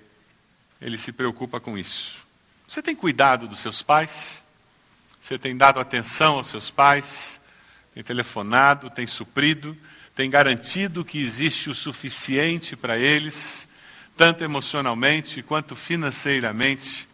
ele 0.81 0.97
se 0.97 1.11
preocupa 1.11 1.59
com 1.59 1.77
isso. 1.77 2.25
Você 2.67 2.81
tem 2.81 2.95
cuidado 2.95 3.47
dos 3.47 3.59
seus 3.59 3.81
pais? 3.81 4.43
Você 5.19 5.37
tem 5.37 5.55
dado 5.55 5.79
atenção 5.79 6.35
aos 6.35 6.47
seus 6.47 6.69
pais? 6.69 7.41
Tem 7.93 8.03
telefonado, 8.03 8.89
tem 8.89 9.07
suprido, 9.07 9.75
tem 10.15 10.29
garantido 10.29 11.03
que 11.03 11.21
existe 11.21 11.69
o 11.69 11.75
suficiente 11.75 12.75
para 12.75 12.97
eles? 12.97 13.67
tanto 14.17 14.43
emocionalmente 14.43 15.43
quanto 15.43 15.75
financeiramente. 15.75 17.07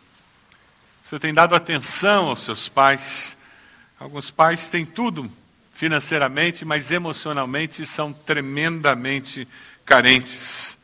Você 1.03 1.20
tem 1.20 1.34
dado 1.34 1.53
atenção 1.53 2.30
aos 2.30 2.45
seus 2.45 2.70
pais. 2.70 3.38
Alguns 3.99 4.32
pais 4.32 4.70
têm 4.70 4.86
tudo 4.86 5.30
financeiramente, 5.74 6.64
mas 6.64 6.91
emocionalmente 6.91 7.86
são 7.86 8.14
tremendamente 8.14 9.45
carentes. 9.86 10.78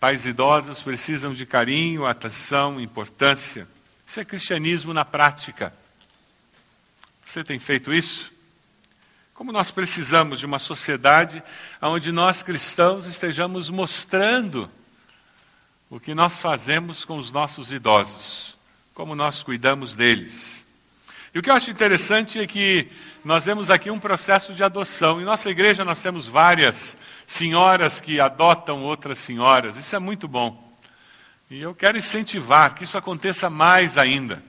Pais 0.00 0.26
idosos 0.26 0.80
precisam 0.80 1.34
de 1.34 1.44
carinho, 1.44 2.06
atenção, 2.06 2.80
importância. 2.80 3.66
Isso 4.06 4.20
é 4.20 4.24
cristianismo 4.24 4.94
na 4.94 5.04
prática. 5.04 5.74
Você 7.24 7.42
tem 7.42 7.58
feito 7.58 7.92
isso? 7.92 8.32
Como 9.34 9.50
nós 9.50 9.72
precisamos 9.72 10.38
de 10.38 10.46
uma 10.46 10.60
sociedade 10.60 11.42
onde 11.82 12.12
nós 12.12 12.44
cristãos 12.44 13.06
estejamos 13.06 13.70
mostrando 13.70 14.70
o 15.90 15.98
que 15.98 16.14
nós 16.14 16.40
fazemos 16.40 17.04
com 17.04 17.16
os 17.18 17.32
nossos 17.32 17.72
idosos, 17.72 18.56
como 18.94 19.16
nós 19.16 19.42
cuidamos 19.42 19.94
deles. 19.94 20.64
E 21.34 21.38
o 21.40 21.42
que 21.42 21.50
eu 21.50 21.54
acho 21.54 21.70
interessante 21.70 22.38
é 22.38 22.46
que 22.46 22.88
nós 23.24 23.44
vemos 23.44 23.68
aqui 23.68 23.90
um 23.90 23.98
processo 23.98 24.54
de 24.54 24.62
adoção. 24.62 25.20
Em 25.20 25.24
nossa 25.24 25.50
igreja 25.50 25.84
nós 25.84 26.00
temos 26.00 26.28
várias 26.28 26.96
senhoras 27.28 28.00
que 28.00 28.18
adotam 28.18 28.82
outras 28.82 29.18
senhoras. 29.18 29.76
Isso 29.76 29.94
é 29.94 29.98
muito 29.98 30.26
bom. 30.26 30.74
E 31.50 31.60
eu 31.60 31.74
quero 31.74 31.98
incentivar 31.98 32.74
que 32.74 32.84
isso 32.84 32.96
aconteça 32.96 33.50
mais 33.50 33.98
ainda. 33.98 34.42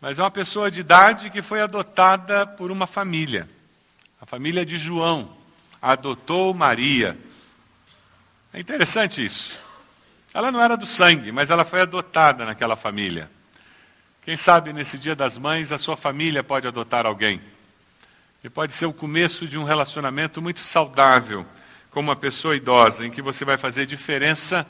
Mas 0.00 0.18
é 0.18 0.22
uma 0.22 0.30
pessoa 0.30 0.70
de 0.70 0.80
idade 0.80 1.28
que 1.28 1.42
foi 1.42 1.60
adotada 1.60 2.46
por 2.46 2.70
uma 2.70 2.86
família. 2.86 3.48
A 4.18 4.24
família 4.24 4.64
de 4.64 4.78
João 4.78 5.36
adotou 5.82 6.54
Maria. 6.54 7.16
É 8.50 8.58
interessante 8.58 9.22
isso. 9.22 9.60
Ela 10.32 10.50
não 10.50 10.62
era 10.62 10.78
do 10.78 10.86
sangue, 10.86 11.30
mas 11.30 11.50
ela 11.50 11.64
foi 11.64 11.82
adotada 11.82 12.46
naquela 12.46 12.74
família. 12.74 13.30
Quem 14.22 14.36
sabe 14.36 14.72
nesse 14.72 14.98
Dia 14.98 15.14
das 15.14 15.36
Mães 15.36 15.72
a 15.72 15.78
sua 15.78 15.96
família 15.96 16.42
pode 16.42 16.66
adotar 16.66 17.04
alguém. 17.04 17.38
E 18.42 18.48
pode 18.48 18.72
ser 18.72 18.86
o 18.86 18.92
começo 18.92 19.48
de 19.48 19.58
um 19.58 19.64
relacionamento 19.64 20.40
muito 20.40 20.60
saudável 20.60 21.44
com 21.90 21.98
uma 21.98 22.14
pessoa 22.14 22.54
idosa, 22.54 23.04
em 23.04 23.10
que 23.10 23.20
você 23.20 23.44
vai 23.44 23.56
fazer 23.56 23.84
diferença 23.84 24.64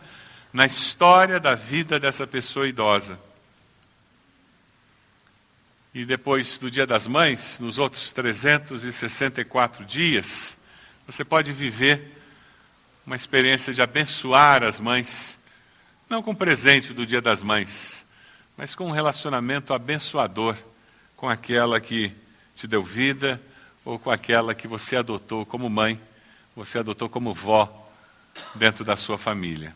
na 0.51 0.65
história 0.65 1.39
da 1.39 1.55
vida 1.55 2.01
dessa 2.01 2.27
pessoa 2.27 2.67
idosa. 2.67 3.19
E 5.95 6.07
depois 6.07 6.57
do 6.57 6.71
Dia 6.71 6.87
das 6.87 7.07
Mães, 7.07 7.59
nos 7.61 7.79
outros 7.79 8.11
364 8.11 9.85
dias, 9.85 10.57
você 11.07 11.23
pode 11.23 11.53
viver 11.53 12.17
uma 13.07 13.17
experiência 13.17 13.75
de 13.75 13.83
abençoar 13.83 14.63
as 14.63 14.81
mães, 14.81 15.39
não 16.09 16.23
com 16.23 16.35
presente 16.35 16.95
do 16.95 17.05
Dia 17.05 17.21
das 17.21 17.43
Mães, 17.43 18.07
mas 18.57 18.75
com 18.75 18.87
um 18.87 18.93
relacionamento 18.93 19.75
abençoador 19.75 20.57
com 21.17 21.29
aquela 21.29 21.79
que 21.81 22.15
te 22.55 22.67
deu 22.67 22.83
vida 22.83 23.39
ou 23.89 23.99
com 23.99 24.11
aquela 24.11 24.55
que 24.55 24.69
você 24.69 24.97
adotou 24.97 25.47
como 25.47 25.67
mãe, 25.71 25.99
você 26.55 26.79
adotou 26.79 27.09
como 27.09 27.33
vó 27.33 27.91
dentro 28.55 28.85
da 28.85 28.97
sua 28.97 29.17
família. 29.17 29.75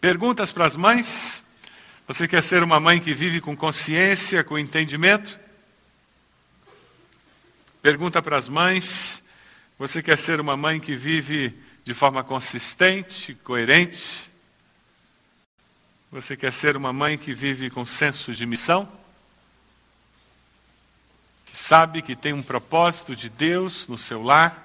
Perguntas 0.00 0.50
para 0.50 0.66
as 0.66 0.74
mães? 0.74 1.44
Você 2.08 2.26
quer 2.26 2.42
ser 2.42 2.64
uma 2.64 2.80
mãe 2.80 3.00
que 3.00 3.14
vive 3.14 3.40
com 3.40 3.56
consciência, 3.56 4.42
com 4.42 4.58
entendimento? 4.58 5.38
Pergunta 7.80 8.20
para 8.20 8.36
as 8.36 8.48
mães: 8.48 9.22
você 9.78 10.02
quer 10.02 10.18
ser 10.18 10.40
uma 10.40 10.56
mãe 10.56 10.80
que 10.80 10.96
vive 10.96 11.56
de 11.84 11.94
forma 11.94 12.24
consistente, 12.24 13.36
coerente? 13.44 14.28
Você 16.10 16.36
quer 16.36 16.52
ser 16.52 16.76
uma 16.76 16.92
mãe 16.92 17.16
que 17.16 17.32
vive 17.32 17.70
com 17.70 17.84
senso 17.86 18.34
de 18.34 18.44
missão? 18.44 18.90
Sabe 21.60 22.02
que 22.02 22.14
tem 22.14 22.32
um 22.32 22.42
propósito 22.42 23.16
de 23.16 23.28
Deus 23.28 23.88
no 23.88 23.98
seu 23.98 24.22
lar? 24.22 24.64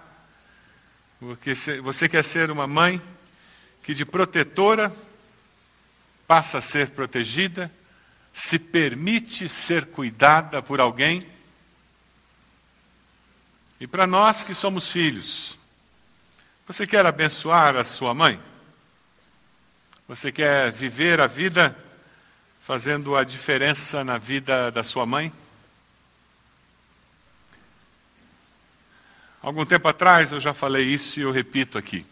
Você 1.81 2.07
quer 2.07 2.23
ser 2.23 2.51
uma 2.51 2.67
mãe 2.67 3.01
que 3.81 3.95
de 3.95 4.05
protetora 4.05 4.95
passa 6.27 6.59
a 6.59 6.61
ser 6.61 6.91
protegida, 6.91 7.69
se 8.31 8.59
permite 8.59 9.49
ser 9.49 9.87
cuidada 9.87 10.61
por 10.61 10.79
alguém. 10.79 11.27
E 13.79 13.87
para 13.87 14.05
nós 14.05 14.43
que 14.43 14.53
somos 14.53 14.87
filhos, 14.87 15.57
você 16.67 16.85
quer 16.85 17.07
abençoar 17.07 17.75
a 17.75 17.83
sua 17.83 18.13
mãe? 18.13 18.39
Você 20.07 20.31
quer 20.31 20.71
viver 20.71 21.19
a 21.19 21.25
vida 21.25 21.75
fazendo 22.61 23.17
a 23.17 23.23
diferença 23.23 24.03
na 24.03 24.19
vida 24.19 24.71
da 24.71 24.83
sua 24.83 25.07
mãe? 25.07 25.33
Algum 29.43 29.65
tempo 29.65 29.89
atrás 29.89 30.31
eu 30.31 30.39
já 30.39 30.53
falei 30.53 30.85
isso 30.85 31.19
e 31.19 31.23
eu 31.23 31.29
repito 31.29 31.77
aqui. 31.77 32.05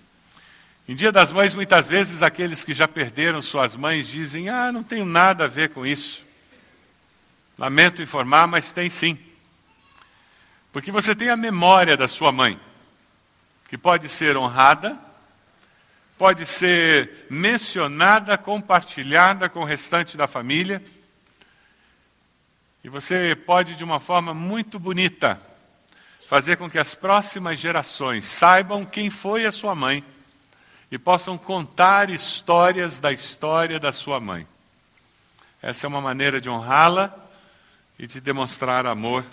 Em 0.86 0.94
Dia 0.94 1.14
das 1.14 1.32
Mães, 1.32 1.56
muitas 1.56 1.88
vezes 1.88 2.22
aqueles 2.22 2.62
que 2.62 2.74
já 2.74 2.90
perderam 2.90 3.42
suas 3.42 3.74
mães 3.74 4.10
dizem: 4.10 4.50
Ah, 4.50 4.70
não 4.70 4.84
tenho 4.84 5.06
nada 5.06 5.46
a 5.46 5.48
ver 5.48 5.70
com 5.70 5.86
isso. 5.86 6.26
Lamento 7.58 8.02
informar, 8.02 8.48
mas 8.48 8.74
tem 8.74 8.90
sim. 8.90 9.18
Porque 10.74 10.92
você 10.92 11.16
tem 11.16 11.30
a 11.30 11.38
memória 11.38 11.96
da 11.96 12.06
sua 12.06 12.34
mãe, 12.34 12.60
que 13.70 13.78
pode 13.78 14.10
ser 14.10 14.36
honrada, 14.36 15.00
pode 16.18 16.46
ser 16.46 17.28
mencionada, 17.30 18.38
compartilhada 18.38 19.48
com 19.48 19.62
o 19.62 19.66
restante 19.66 20.18
da 20.18 20.28
família. 20.28 20.84
E 22.84 22.90
você 22.90 23.38
pode, 23.46 23.76
de 23.76 23.86
uma 23.86 24.02
forma 24.02 24.34
muito 24.34 24.78
bonita, 24.78 25.40
fazer 26.32 26.56
com 26.56 26.70
que 26.70 26.80
as 26.80 26.96
próximas 26.96 27.60
gerações 27.60 28.24
saibam 28.24 28.86
quem 28.86 29.10
foi 29.10 29.46
a 29.46 29.52
sua 29.52 29.76
mãe 29.76 30.02
e 30.90 30.98
possam 30.98 31.38
contar 31.38 32.10
histórias 32.10 33.02
da 33.02 33.12
história 33.12 33.78
da 33.78 33.92
sua 33.92 34.18
mãe. 34.18 34.48
Essa 35.62 35.86
é 35.86 35.90
uma 35.90 36.00
maneira 36.00 36.40
de 36.40 36.48
honrá-la 36.50 37.14
e 38.00 38.08
de 38.08 38.22
demonstrar 38.22 38.86
amor 38.86 39.26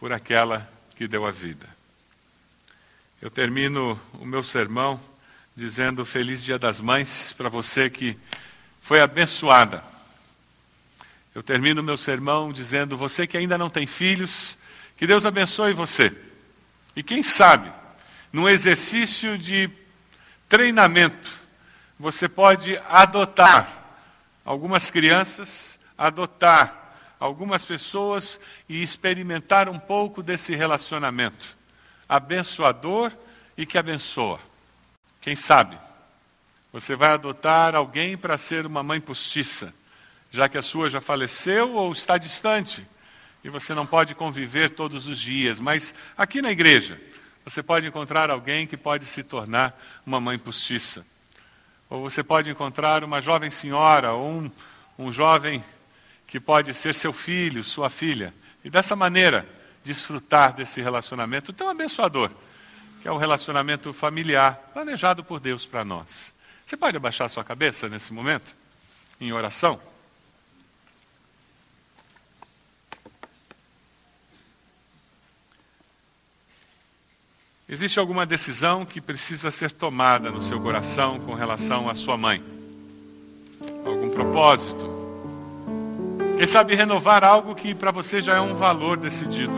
por 0.00 0.12
aquela 0.12 0.68
que 0.96 1.06
deu 1.06 1.24
a 1.24 1.30
vida. 1.30 1.68
Eu 3.22 3.30
termino 3.30 3.96
o 4.14 4.26
meu 4.26 4.42
sermão 4.42 5.00
dizendo 5.54 6.04
Feliz 6.04 6.42
Dia 6.42 6.58
das 6.58 6.80
Mães 6.80 7.32
para 7.32 7.48
você 7.48 7.88
que 7.88 8.18
foi 8.82 9.00
abençoada. 9.00 9.84
Eu 11.32 11.44
termino 11.44 11.80
o 11.80 11.84
meu 11.84 11.96
sermão 11.96 12.52
dizendo 12.52 12.96
você 12.96 13.24
que 13.24 13.36
ainda 13.36 13.56
não 13.56 13.70
tem 13.70 13.86
filhos, 13.86 14.58
que 14.96 15.06
Deus 15.06 15.24
abençoe 15.24 15.72
você. 15.72 16.23
E 16.96 17.02
quem 17.02 17.22
sabe, 17.22 17.72
num 18.32 18.48
exercício 18.48 19.36
de 19.36 19.70
treinamento, 20.48 21.30
você 21.98 22.28
pode 22.28 22.76
adotar 22.88 23.68
algumas 24.44 24.90
crianças, 24.90 25.78
adotar 25.96 26.82
algumas 27.18 27.64
pessoas 27.64 28.38
e 28.68 28.82
experimentar 28.82 29.68
um 29.68 29.78
pouco 29.78 30.22
desse 30.22 30.54
relacionamento 30.54 31.56
abençoador 32.08 33.12
e 33.56 33.64
que 33.64 33.78
abençoa. 33.78 34.40
Quem 35.20 35.34
sabe 35.34 35.78
Você 36.72 36.96
vai 36.96 37.10
adotar 37.10 37.74
alguém 37.74 38.16
para 38.16 38.36
ser 38.36 38.66
uma 38.66 38.82
mãe 38.82 39.00
postiça, 39.00 39.72
já 40.28 40.48
que 40.48 40.58
a 40.58 40.62
sua 40.62 40.90
já 40.90 41.00
faleceu 41.00 41.72
ou 41.72 41.92
está 41.92 42.18
distante 42.18 42.84
e 43.44 43.50
você 43.50 43.74
não 43.74 43.84
pode 43.84 44.14
conviver 44.14 44.70
todos 44.70 45.06
os 45.06 45.20
dias. 45.20 45.60
Mas 45.60 45.92
aqui 46.16 46.40
na 46.40 46.50
igreja, 46.50 46.98
você 47.44 47.62
pode 47.62 47.86
encontrar 47.86 48.30
alguém 48.30 48.66
que 48.66 48.76
pode 48.76 49.04
se 49.04 49.22
tornar 49.22 49.78
uma 50.06 50.18
mãe 50.18 50.38
postiça. 50.38 51.04
Ou 51.90 52.00
você 52.00 52.22
pode 52.22 52.48
encontrar 52.48 53.04
uma 53.04 53.20
jovem 53.20 53.50
senhora 53.50 54.14
ou 54.14 54.26
um, 54.26 54.50
um 54.98 55.12
jovem 55.12 55.62
que 56.26 56.40
pode 56.40 56.72
ser 56.72 56.94
seu 56.94 57.12
filho, 57.12 57.62
sua 57.62 57.90
filha. 57.90 58.34
E 58.64 58.70
dessa 58.70 58.96
maneira, 58.96 59.46
desfrutar 59.84 60.54
desse 60.54 60.80
relacionamento 60.80 61.52
tão 61.52 61.68
abençoador, 61.68 62.30
que 63.02 63.06
é 63.06 63.12
o 63.12 63.18
relacionamento 63.18 63.92
familiar, 63.92 64.70
planejado 64.72 65.22
por 65.22 65.38
Deus 65.38 65.66
para 65.66 65.84
nós. 65.84 66.32
Você 66.64 66.78
pode 66.78 66.96
abaixar 66.96 67.28
sua 67.28 67.44
cabeça 67.44 67.90
nesse 67.90 68.10
momento, 68.10 68.56
em 69.20 69.30
oração? 69.34 69.78
Existe 77.74 77.98
alguma 77.98 78.24
decisão 78.24 78.84
que 78.84 79.00
precisa 79.00 79.50
ser 79.50 79.72
tomada 79.72 80.30
no 80.30 80.40
seu 80.40 80.60
coração 80.60 81.18
com 81.18 81.34
relação 81.34 81.90
à 81.90 81.94
sua 81.96 82.16
mãe? 82.16 82.40
Algum 83.84 84.10
propósito? 84.10 84.94
Quem 86.38 86.46
sabe 86.46 86.76
renovar 86.76 87.24
algo 87.24 87.52
que 87.52 87.74
para 87.74 87.90
você 87.90 88.22
já 88.22 88.36
é 88.36 88.40
um 88.40 88.54
valor 88.54 88.96
decidido. 88.96 89.52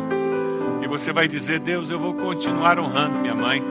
E 0.83 0.89
você 0.89 1.13
vai 1.13 1.29
dizer: 1.29 1.61
Deus, 1.61 1.91
eu 1.91 2.01
vou 2.01 2.15
continuar 2.15 2.79
honrando 2.79 3.19
minha 3.19 3.35
mãe, 3.35 3.63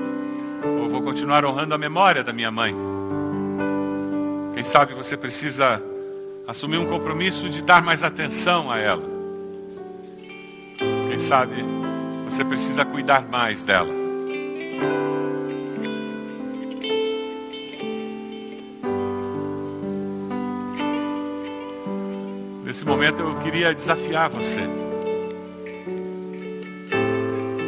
ou 0.79 0.89
vou 0.89 1.01
continuar 1.01 1.43
honrando 1.43 1.73
a 1.73 1.77
memória 1.79 2.23
da 2.23 2.31
minha 2.31 2.51
mãe. 2.51 2.75
Quem 4.53 4.63
sabe 4.63 4.93
você 4.93 5.17
precisa 5.17 5.81
assumir 6.47 6.77
um 6.77 6.85
compromisso 6.85 7.49
de 7.49 7.63
dar 7.63 7.81
mais 7.81 8.03
atenção 8.03 8.71
a 8.71 8.77
ela. 8.77 9.09
Quem 11.09 11.17
sabe 11.17 11.65
você 12.29 12.45
precisa 12.45 12.85
cuidar 12.85 13.27
mais 13.27 13.63
dela. 13.63 14.04
Nesse 22.75 22.85
momento 22.85 23.21
eu 23.21 23.35
queria 23.35 23.73
desafiar 23.73 24.29
você 24.29 24.59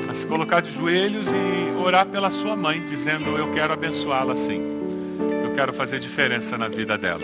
a 0.10 0.14
se 0.14 0.28
colocar 0.28 0.60
de 0.60 0.70
joelhos 0.70 1.30
e 1.30 1.78
orar 1.78 2.06
pela 2.08 2.30
sua 2.30 2.58
mãe, 2.58 2.84
dizendo: 2.84 3.38
Eu 3.38 3.50
quero 3.54 3.72
abençoá-la 3.72 4.34
assim. 4.34 4.62
Eu 5.46 5.56
quero 5.56 5.74
fazer 5.74 6.02
diferença 6.02 6.58
na 6.58 6.68
vida 6.68 6.98
dela. 6.98 7.24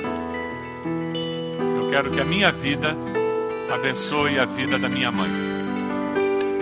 Eu 1.77 1.89
quero 1.89 2.09
que 2.09 2.21
a 2.21 2.23
minha 2.23 2.53
vida 2.53 2.95
abençoe 3.69 4.39
a 4.39 4.45
vida 4.45 4.79
da 4.79 4.87
minha 4.87 5.11
mãe. 5.11 5.29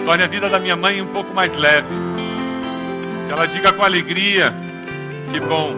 Torne 0.03 0.23
a 0.23 0.27
vida 0.27 0.49
da 0.49 0.57
minha 0.57 0.75
mãe 0.75 1.03
um 1.03 1.13
pouco 1.13 1.31
mais 1.35 1.55
leve 1.55 1.93
que 3.27 3.31
ela 3.31 3.45
diga 3.45 3.71
com 3.71 3.83
alegria: 3.83 4.51
que 5.31 5.39
bom, 5.39 5.75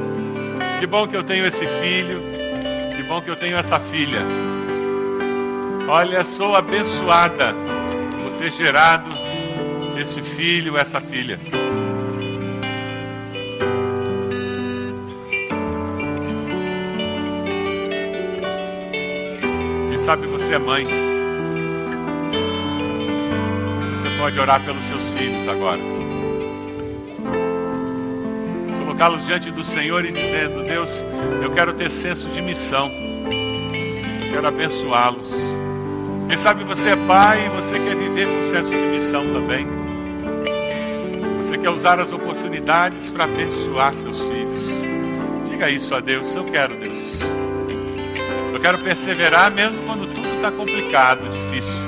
que 0.80 0.88
bom 0.88 1.06
que 1.06 1.18
eu 1.18 1.24
tenho 1.26 1.46
esse 1.46 1.68
filho, 1.68 2.22
que 2.96 3.04
bom 3.04 3.22
que 3.22 3.30
eu 3.30 3.36
tenho 3.36 3.58
essa 3.58 3.78
filha. 3.78 4.22
Olha, 5.88 6.24
sou 6.24 6.56
abençoada 6.56 7.54
por 8.22 8.38
ter 8.38 8.52
gerado 8.52 9.10
esse 9.98 10.22
filho, 10.22 10.78
essa 10.78 11.00
filha. 11.02 11.40
Quem 19.90 20.00
sabe 20.00 20.28
você 20.28 20.56
é 20.56 20.60
mãe. 20.60 20.86
Você 23.92 24.18
pode 24.20 24.40
orar 24.40 24.64
pelos 24.64 24.84
seus 24.86 25.10
filhos 25.12 25.48
agora 25.48 25.94
colocá-los 29.04 29.26
diante 29.26 29.52
do 29.52 29.64
Senhor 29.64 30.06
e 30.06 30.12
dizendo: 30.12 30.64
Deus, 30.64 30.90
eu 31.42 31.52
quero 31.52 31.74
ter 31.74 31.90
senso 31.90 32.30
de 32.30 32.42
missão, 32.42 32.90
quero 34.32 34.48
abençoá-los. 34.48 35.53
Quem 36.34 36.40
sabe 36.40 36.64
você 36.64 36.90
é 36.90 36.96
pai 36.96 37.46
e 37.46 37.50
você 37.50 37.80
quer 37.80 37.96
viver 37.96 38.26
senso 38.50 38.68
de 38.72 38.76
missão 38.76 39.24
também. 39.32 39.68
Você 41.38 41.60
quer 41.60 41.70
usar 41.70 42.00
as 42.00 42.12
oportunidades 42.12 43.08
para 43.08 43.26
abençoar 43.26 43.94
seus 43.94 44.20
filhos. 44.20 44.64
Diga 45.48 45.70
isso 45.70 45.94
a 45.94 46.00
Deus: 46.00 46.36
Eu 46.36 46.44
quero, 46.46 46.76
Deus. 46.76 47.22
Eu 48.52 48.60
quero 48.60 48.80
perseverar 48.80 49.52
mesmo 49.52 49.78
quando 49.86 50.12
tudo 50.12 50.28
está 50.36 50.50
complicado, 50.50 51.30
difícil. 51.30 51.84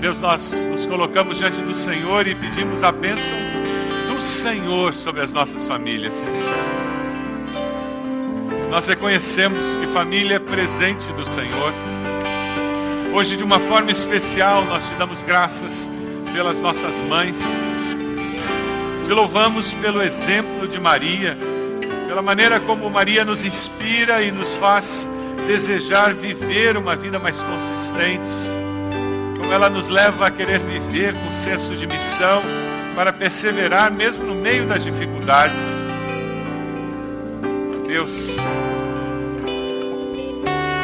Deus, 0.00 0.20
nós 0.20 0.66
nos 0.66 0.86
colocamos 0.86 1.38
diante 1.38 1.62
do 1.62 1.76
Senhor 1.76 2.26
e 2.26 2.34
pedimos 2.34 2.82
a 2.82 2.90
bênção 2.90 3.38
do 4.08 4.20
Senhor 4.20 4.92
sobre 4.92 5.20
as 5.20 5.32
nossas 5.32 5.68
famílias. 5.68 6.16
Nós 8.70 8.86
reconhecemos 8.86 9.76
que 9.76 9.86
família 9.86 10.36
é 10.36 10.38
presente 10.38 11.10
do 11.12 11.26
Senhor. 11.26 11.72
Hoje, 13.12 13.36
de 13.36 13.42
uma 13.42 13.58
forma 13.58 13.90
especial, 13.90 14.64
nós 14.64 14.86
te 14.86 14.94
damos 14.94 15.22
graças 15.22 15.88
pelas 16.32 16.60
nossas 16.60 16.98
mães. 17.00 17.36
Te 19.04 19.12
louvamos 19.12 19.72
pelo 19.72 20.02
exemplo 20.02 20.68
de 20.68 20.78
Maria, 20.78 21.36
pela 22.06 22.22
maneira 22.22 22.60
como 22.60 22.90
Maria 22.90 23.24
nos 23.24 23.44
inspira 23.44 24.22
e 24.22 24.30
nos 24.30 24.54
faz 24.54 25.08
desejar 25.46 26.12
viver 26.12 26.76
uma 26.76 26.94
vida 26.94 27.18
mais 27.18 27.40
consistente 27.40 28.28
como 29.48 29.56
ela 29.56 29.70
nos 29.70 29.88
leva 29.88 30.26
a 30.26 30.30
querer 30.30 30.58
viver 30.58 31.14
com 31.14 31.32
senso 31.32 31.74
de 31.74 31.86
missão, 31.86 32.42
para 32.94 33.14
perseverar 33.14 33.90
mesmo 33.90 34.22
no 34.24 34.34
meio 34.34 34.66
das 34.66 34.84
dificuldades. 34.84 35.87
Deus, 37.88 38.12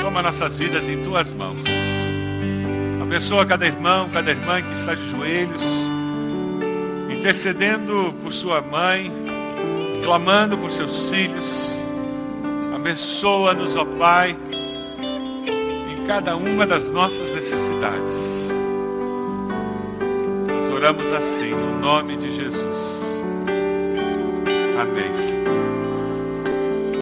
toma 0.02 0.22
nossas 0.22 0.56
vidas 0.56 0.88
em 0.88 1.04
tuas 1.04 1.30
mãos. 1.30 1.62
Abençoa 3.00 3.46
cada 3.46 3.66
irmão, 3.66 4.08
cada 4.08 4.30
irmã 4.30 4.60
que 4.60 4.72
está 4.74 4.94
de 4.96 5.10
joelhos, 5.10 5.88
intercedendo 7.08 8.12
por 8.22 8.32
sua 8.32 8.60
mãe, 8.60 9.12
clamando 10.02 10.58
por 10.58 10.70
seus 10.70 11.10
filhos. 11.10 11.80
Abençoa-nos, 12.74 13.76
ó 13.76 13.84
Pai, 13.84 14.36
em 14.98 16.06
cada 16.06 16.34
uma 16.36 16.66
das 16.66 16.88
nossas 16.88 17.30
necessidades 17.32 18.34
oramos 20.84 21.10
assim, 21.12 21.48
no 21.48 21.78
nome 21.78 22.14
de 22.14 22.30
Jesus. 22.30 22.78
Amém. 24.78 25.33